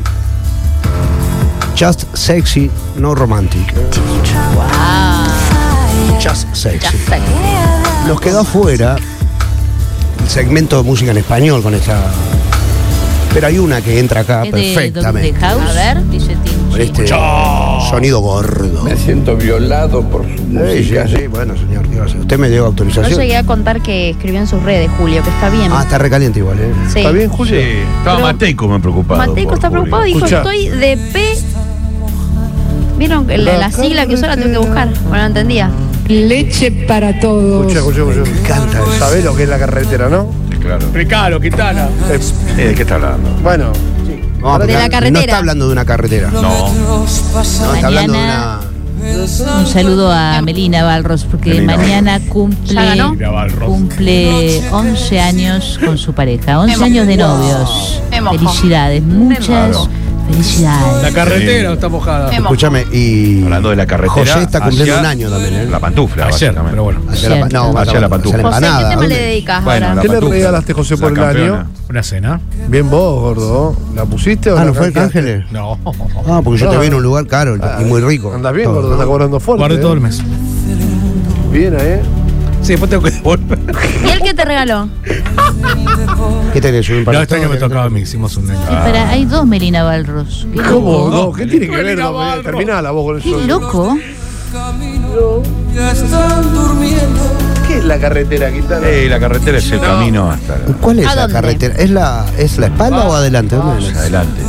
Just 1.79 2.05
Sexy, 2.15 2.71
No 2.97 3.15
Romantic. 3.15 3.73
Just 6.23 6.53
Sexy. 6.55 6.79
Ya 6.85 6.91
sé. 6.91 7.21
Nos 8.07 8.21
quedó 8.21 8.41
afuera 8.41 8.97
el 10.23 10.29
segmento 10.29 10.77
de 10.79 10.83
música 10.83 11.13
en 11.13 11.19
español 11.19 11.63
con 11.63 11.75
esta. 11.75 12.01
Pero 13.33 13.47
hay 13.47 13.59
una 13.59 13.81
que 13.83 13.99
entra 14.01 14.23
acá 14.23 14.43
¿Es 14.45 14.53
de 14.53 14.59
Dog 14.61 14.75
perfectamente. 14.75 15.39
House? 15.41 15.63
A 15.63 15.73
ver. 15.73 16.09
Dice 16.11 16.37
Tim. 16.45 16.71
Con 16.71 16.81
este 16.81 17.07
sonido 17.09 18.21
gordo. 18.21 18.83
Me 18.85 18.97
siento 18.97 19.37
violado 19.37 20.03
por 20.03 20.23
su 20.25 20.29
Sí, 20.37 20.43
sí, 20.45 20.55
música. 20.55 21.07
sí, 21.09 21.28
bueno, 21.47 21.55
señor. 21.57 21.87
Usted 22.21 22.39
me 22.39 22.49
dio 22.49 22.61
No 22.61 22.67
autorización. 22.67 23.21
llegué 23.21 23.37
a 23.37 23.45
contar 23.45 23.81
que 23.81 24.11
escribió 24.11 24.41
en 24.41 24.47
sus 24.47 24.63
redes, 24.63 24.91
Julio, 24.99 25.23
que 25.23 25.31
está 25.31 25.49
bien. 25.51 25.71
Ah, 25.73 25.83
está 25.83 25.99
recaliente 25.99 26.41
igual, 26.41 26.59
¿eh? 26.59 26.73
Sí. 26.93 26.99
¿Está 26.99 27.11
bien, 27.13 27.29
Julio? 27.31 27.55
Sí, 27.55 27.61
estaba 27.99 28.17
Pero- 28.17 28.27
Mateico 28.27 28.69
me 28.69 28.81
preocupado. 28.81 29.19
Mateico 29.27 29.51
por 29.51 29.59
está 29.59 29.69
Julio. 29.69 29.83
preocupado 29.85 30.07
y 30.07 30.15
dijo, 30.15 30.19
Escucha. 30.27 30.37
estoy 30.39 30.69
de 30.69 30.97
P. 31.13 31.39
¿Vieron 32.99 33.27
la, 33.29 33.59
la 33.59 33.71
sigla 33.71 34.07
que 34.07 34.15
usó? 34.15 34.27
La 34.27 34.37
tuve 34.37 34.51
que 34.51 34.59
buscar. 34.59 34.89
Bueno, 35.05 35.19
no 35.19 35.27
entendía. 35.27 35.71
Leche 36.09 36.73
para 36.73 37.21
todos. 37.21 37.67
Escucha, 37.73 37.79
escucha, 37.79 38.11
escucha. 38.21 38.31
Me 38.33 38.39
encanta. 38.41 38.81
¿Sabés 38.99 39.25
lo 39.25 39.37
que 39.37 39.43
es 39.45 39.49
la 39.49 39.59
carretera, 39.59 40.09
no? 40.09 40.29
Sí, 40.51 40.57
Claro. 40.59 40.79
Explicalo, 40.79 41.41
Quintana. 41.41 41.89
Eh, 42.11 42.19
¿De 42.69 42.75
qué 42.75 42.83
está 42.83 42.97
hablando? 42.97 43.31
Bueno, 43.43 43.73
No, 44.41 44.59
De 44.59 44.73
la 44.73 44.85
No 44.85 44.91
carretera. 44.91 45.21
está 45.21 45.39
hablando 45.39 45.67
de 45.67 45.73
una 45.73 45.85
carretera. 45.85 46.31
No, 46.31 46.43
No. 46.43 47.05
está 47.07 47.87
hablando 47.87 48.13
de 48.13 48.19
una. 48.19 48.61
Un 49.01 49.67
saludo 49.67 50.11
a 50.11 50.41
Melina 50.43 50.83
Balros, 50.85 51.25
porque 51.25 51.51
Melina 51.55 51.77
mañana 51.77 52.19
¿Ya 52.19 52.29
cumple, 52.29 53.17
cumple 53.65 54.63
11 54.71 55.21
años 55.21 55.79
con 55.85 55.99
su 55.99 56.13
pareja. 56.13 56.61
11 56.61 56.77
Me 56.77 56.85
años 56.85 57.07
de 57.07 57.17
novios. 57.17 58.03
Felicidades, 58.31 59.03
muchas 59.03 59.47
Claro. 59.47 59.89
Felicidades. 60.29 61.03
la 61.03 61.11
carretera 61.13 61.73
está 61.73 61.89
mojada. 61.89 62.31
Escúchame, 62.31 62.87
y. 62.93 63.43
Hablando 63.45 63.71
de 63.71 63.77
la 63.77 63.87
carretera. 63.87 64.13
José 64.35 64.43
está 64.43 64.61
cumpliendo 64.61 64.93
hacia 64.95 65.01
un 65.01 65.07
año 65.07 65.31
también, 65.31 65.55
¿eh? 65.55 65.67
La 65.67 65.81
pantufla, 65.81 66.27
Ayer, 66.27 66.33
básicamente. 66.55 66.71
pero 66.71 66.83
bueno. 66.85 67.01
Hacia 67.11 67.29
la, 67.31 67.49
no, 67.49 67.69
Hacia 67.71 67.81
hacia 67.83 68.01
la 68.01 68.09
pantufla. 68.09 68.43
José, 68.43 68.61
¿qué 68.61 68.89
tema 68.91 69.07
le 69.07 69.19
dedicas 69.19 69.65
Bueno, 69.65 69.87
ahora? 69.89 70.03
¿Qué 70.03 70.09
le 70.09 70.21
regalaste, 70.21 70.73
José, 70.73 70.97
por 70.97 71.13
el 71.13 71.25
año? 71.25 71.67
Una 71.89 72.03
cena. 72.03 72.41
Bien 72.69 72.89
vos, 72.91 73.21
gordo. 73.21 73.77
¿La 73.95 74.05
pusiste 74.05 74.51
o 74.53 74.59
Ah, 74.59 74.65
¿no 74.65 74.75
fue 74.75 74.89
el? 74.89 74.99
Ángeles? 74.99 75.45
No. 75.51 75.79
Ah, 76.29 76.41
porque 76.45 76.61
yo 76.61 76.69
te 76.71 76.79
vi 76.79 76.87
en 76.89 76.95
un 76.95 77.03
lugar 77.03 77.27
caro 77.27 77.57
y 77.57 77.85
muy 77.85 78.01
rico. 78.01 78.33
Andas 78.35 78.53
bien, 78.53 78.67
Todo, 78.67 78.75
gordo, 78.77 78.89
¿no? 78.89 78.95
está 78.95 79.07
cobrando 79.07 79.41
fuerte. 79.41 79.61
Guardé 79.61 79.77
¿eh? 79.77 79.81
todo 79.81 79.93
el 79.95 80.01
mes. 80.01 80.21
Bien, 81.51 81.75
¿eh? 81.81 82.01
Sí, 82.63 82.73
después 82.73 82.91
tengo 82.91 83.03
que 83.03 83.11
devolver. 83.13 83.59
¿Y 84.05 84.09
él 84.11 84.21
qué 84.23 84.35
te 84.35 84.45
regaló? 84.45 84.89
¿Qué 86.53 86.61
tenés? 86.61 86.89
¿Un 86.91 87.05
No, 87.05 87.23
este 87.23 87.37
año 87.37 87.49
me 87.49 87.57
tocaba 87.57 87.85
a 87.85 87.91
mí, 87.91 88.01
hicimos 88.01 88.37
un 88.37 88.51
año. 88.51 88.61
Espera, 88.61 89.09
hay 89.09 89.25
dos 89.25 89.47
Melina 89.47 89.85
Balros. 89.85 90.47
Qué 90.55 90.61
¿Cómo? 90.63 91.09
No, 91.11 91.33
¿Qué 91.33 91.47
tiene 91.47 91.69
que 91.69 91.77
ver? 91.83 91.99
No, 91.99 92.15
Terminá 92.43 92.83
la 92.83 92.91
voz 92.91 93.05
con 93.13 93.21
Qué 93.23 93.31
eso. 93.31 93.47
loco. 93.47 93.99
¿Qué 97.67 97.79
es 97.79 97.85
la 97.85 97.99
carretera, 97.99 98.51
Quintana? 98.51 98.87
Eh, 98.89 99.07
la 99.09 99.21
carretera 99.21 99.59
es 99.59 99.71
el 99.71 99.81
camino 99.81 100.31
hasta 100.31 100.57
la- 100.57 100.65
¿Cuál 100.81 101.01
es 101.01 101.07
¿A 101.07 101.15
la 101.15 101.21
dónde? 101.23 101.35
carretera? 101.35 101.75
¿Es 101.77 101.91
la, 101.91 102.25
¿Es 102.39 102.59
la 102.59 102.67
espalda 102.67 103.07
o 103.09 103.13
adelante? 103.15 103.57
¿Dónde 103.57 103.75
más 103.83 103.91
es? 103.93 103.97
adelante. 103.97 104.41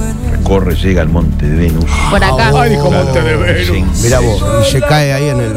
Recorre, 0.50 0.76
llega 0.78 1.04
al 1.04 1.10
monte 1.10 1.46
de 1.48 1.56
Venus. 1.56 1.86
Por 2.10 2.24
acá. 2.24 2.52
Ay, 2.56 2.72
dijo 2.72 2.90
Monte 2.90 3.22
de 3.22 3.36
Venus. 3.38 4.02
Mirá 4.02 4.20
vos, 4.20 4.44
y 4.68 4.72
se 4.72 4.82
cae 4.82 5.14
ahí 5.14 5.30
en 5.30 5.40
el, 5.40 5.52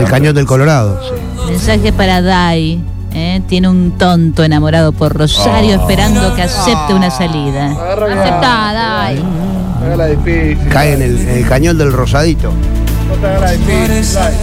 el 0.00 0.04
cañón 0.06 0.34
del 0.34 0.44
Colorado. 0.44 1.00
Mensaje 1.48 1.94
para 1.94 2.20
Dai. 2.20 2.78
¿eh? 3.14 3.40
Tiene 3.48 3.70
un 3.70 3.92
tonto 3.96 4.44
enamorado 4.44 4.92
por 4.92 5.14
Rosario 5.16 5.76
esperando 5.76 6.34
que 6.34 6.42
acepte 6.42 6.92
una 6.92 7.10
salida. 7.10 7.68
Aceptada. 7.70 9.06
ay. 9.06 9.24
Hágala 9.82 10.06
difícil. 10.08 10.58
Cae 10.68 10.92
en 10.92 11.00
el, 11.00 11.18
en 11.18 11.28
el 11.30 11.48
cañón 11.48 11.78
del 11.78 11.90
Rosadito. 11.90 12.52
No 13.08 13.14
te 13.14 13.26
hagas 13.26 13.40
la 13.40 13.50
difícil. 13.52 14.14
dale. 14.14 14.36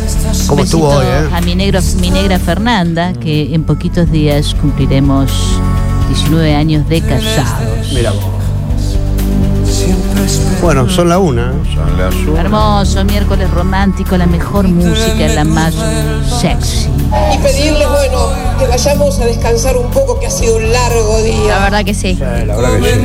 ¿Cómo 0.48 0.64
estuvo 0.64 0.88
hoy, 0.90 1.06
eh? 1.06 1.30
A 1.32 1.42
mi, 1.42 1.54
negro, 1.54 1.80
mi 2.02 2.10
negra 2.10 2.40
Fernanda, 2.40 3.14
que 3.14 3.54
en 3.54 3.64
poquitos 3.66 4.12
días 4.12 4.56
cumpliremos 4.60 5.32
19 6.08 6.56
años 6.56 6.90
de 6.90 7.02
casados. 7.02 7.94
Mira 7.94 8.10
vos. 8.14 8.39
Bueno, 10.62 10.90
son 10.90 11.10
la 11.10 11.18
una. 11.20 11.54
Son 11.74 11.98
las 11.98 12.14
un- 12.16 12.38
Hermoso, 12.38 13.04
miércoles 13.06 13.50
romántico, 13.52 14.18
la 14.18 14.26
mejor 14.26 14.68
música, 14.68 15.28
la 15.34 15.44
más 15.46 15.74
sexy. 16.42 16.90
Y 17.34 17.38
pedirles, 17.40 17.88
bueno, 17.90 18.30
que 18.60 18.68
vayamos 18.68 19.20
a 19.20 19.26
descansar 19.26 19.76
un 19.78 19.90
poco, 19.90 20.20
que 20.20 20.28
ha 20.28 20.30
sido 20.32 20.58
un 20.58 20.72
largo 20.72 21.22
día. 21.24 21.48
La 21.48 21.60
verdad 21.64 21.84
que 21.86 21.94
sí. 21.94 22.16
La 22.16 22.30
verdad 22.56 22.80
que 22.80 22.92
sí. 22.94 23.00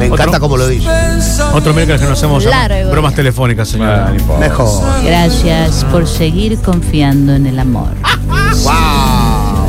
Me 0.00 0.06
encanta 0.06 0.40
como 0.40 0.56
lo 0.56 0.66
dice. 0.66 0.88
Otro 1.52 1.72
miércoles 1.74 2.00
que 2.00 2.08
nos 2.08 2.18
hacemos 2.18 2.44
Largo. 2.44 2.90
bromas 2.90 3.14
telefónicas, 3.14 3.68
señora. 3.68 4.12
Mejor. 4.40 4.82
Gracias 5.04 5.84
por 5.92 6.06
seguir 6.08 6.58
confiando 6.60 7.34
en 7.34 7.46
el 7.46 7.58
amor. 7.58 7.90
¡Wow! 8.64 9.68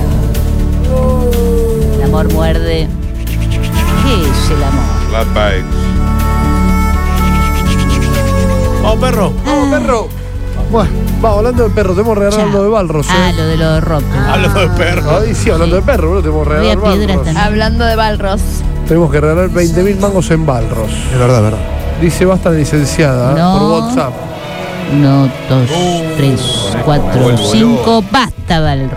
El 1.97 2.03
amor 2.05 2.33
muerde. 2.33 2.87
¿Qué 4.03 4.13
es 4.13 4.49
el 4.57 4.63
amor? 4.63 4.98
Flat 5.09 5.27
bikes. 5.33 5.65
Vamos, 8.83 8.99
perro. 8.99 9.33
Vamos, 9.45 9.79
perro. 9.79 10.07
Bueno, 10.71 10.89
vamos, 11.19 11.37
hablando 11.39 11.63
de 11.63 11.69
perro, 11.71 11.95
regalar 11.95 12.39
Chao. 12.39 12.49
lo 12.49 12.63
de 12.63 12.69
Balros. 12.69 13.07
Ah, 13.09 13.29
¿eh? 13.29 13.33
lo 13.35 13.43
de 13.47 13.57
los 13.57 13.83
rock. 13.83 14.03
Hablando 14.27 14.59
de 14.59 14.69
perro. 14.69 15.19
Ay, 15.19 15.33
sí, 15.33 15.49
hablando 15.49 15.75
de 15.77 15.81
perro, 15.81 16.21
Balros. 16.21 17.07
también. 17.07 17.37
Hablando 17.37 17.85
de 17.85 17.95
Balros. 17.95 18.41
Tenemos 18.87 19.11
que 19.11 19.19
regalar 19.19 19.49
20.000 19.49 19.99
mangos 19.99 20.29
en 20.29 20.45
Balros. 20.45 20.91
Es 21.11 21.17
verdad, 21.19 21.37
es 21.37 21.43
verdad. 21.43 21.59
Dice 22.01 22.25
basta 22.25 22.51
licenciada 22.51 23.31
¿eh? 23.31 23.35
No. 23.39 23.57
por 23.57 23.81
WhatsApp. 23.81 24.13
Uno, 24.93 25.29
dos, 25.49 25.69
tres, 26.17 26.41
cuatro, 26.85 27.21
vuelvo 27.21 27.51
cinco. 27.51 28.03
Basta, 28.11 28.59
Balros. 28.59 28.91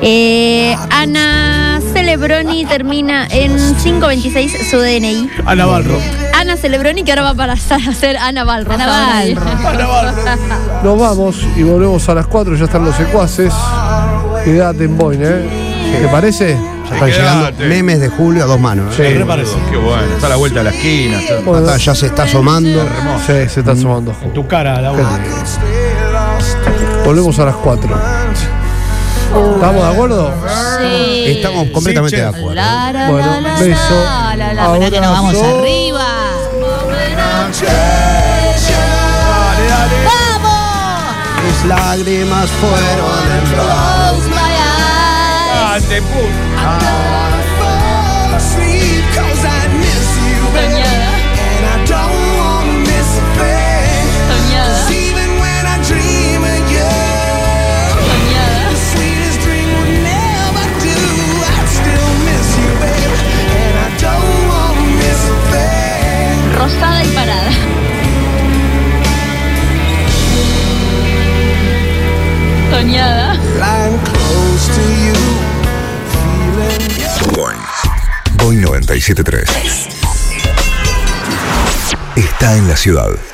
Eh, 0.00 0.76
Ana 0.90 1.61
Celebroni 2.16 2.66
termina 2.66 3.26
en 3.30 3.56
526 3.56 4.68
su 4.70 4.76
DNI. 4.76 5.30
Ana 5.46 5.64
Balro. 5.64 5.98
Ana 6.38 6.58
Celebroni 6.58 7.04
que 7.04 7.12
ahora 7.12 7.22
va 7.22 7.32
para 7.34 7.54
a 7.54 7.56
ser 7.94 8.18
Ana 8.18 8.44
Balros. 8.44 8.74
Ana 8.78 9.22
ahora. 9.22 9.86
Balros. 9.86 10.14
Nos 10.84 10.98
vamos 11.00 11.36
y 11.56 11.62
volvemos 11.62 12.06
a 12.10 12.14
las 12.14 12.26
4. 12.26 12.54
Ya 12.56 12.64
están 12.66 12.84
los 12.84 12.94
secuaces. 12.96 13.54
Quédate 14.44 14.84
en 14.84 14.98
Boyne, 14.98 15.24
¿eh? 15.26 15.98
¿Te 16.02 16.08
parece? 16.08 16.58
Ya 16.90 16.94
están 16.96 17.08
llegando 17.10 17.64
memes 17.66 17.98
de 18.00 18.08
Julio 18.10 18.44
a 18.44 18.46
dos 18.46 18.60
manos. 18.60 18.94
¿eh? 18.98 19.12
Sí. 19.14 19.18
Me 19.18 19.24
parece. 19.24 19.54
Qué 19.70 19.78
bueno. 19.78 20.02
Está 20.14 20.26
a 20.26 20.30
la 20.30 20.36
vuelta 20.36 20.58
de 20.58 20.64
la 20.64 20.70
esquina. 20.76 21.18
está- 21.18 21.40
Bueno, 21.40 21.66
Acá 21.66 21.78
ya 21.78 21.94
se 21.94 22.06
está 22.08 22.24
asomando. 22.24 22.82
sí, 23.26 23.32
se 23.48 23.60
está 23.60 23.74
sumando. 23.74 24.14
En 24.22 24.34
tu 24.34 24.46
cara, 24.46 24.82
la 24.82 24.92
Volvemos 27.06 27.38
a 27.38 27.46
las 27.46 27.54
4. 27.56 27.88
¿Estamos 29.34 29.82
de 29.86 29.92
acuerdo? 29.92 30.34
Sí. 30.78 31.24
Estamos 31.26 31.68
completamente 31.70 32.16
Sí, 32.16 32.22
de 32.22 32.28
acuerdo. 32.28 32.54
La, 32.54 32.92
la, 32.92 33.10
Bueno, 33.10 33.40
la, 33.40 33.40
la, 33.40 33.60
beso, 33.60 34.04
la, 34.04 34.36
la, 34.36 34.54
la, 34.54 34.72
Esperá 34.74 34.90
que 34.90 35.00
nos 35.00 35.10
vamos 35.10 35.34
arriba. 35.42 36.06
¡Vamos! 40.04 41.16
Mis 41.44 41.64
lágrimas 41.66 42.50
fueron 42.50 43.22
en 43.32 43.44
Close 43.52 44.28
my 44.28 44.36
eyes. 44.36 46.02
Ah, 46.56 46.82
Rosada 66.62 67.02
y 67.02 67.08
parada. 67.08 67.50
Soñada. 72.70 73.36
Boing 78.36 78.60
973. 78.60 79.88
Está 82.14 82.56
en 82.56 82.68
la 82.68 82.76
ciudad. 82.76 83.31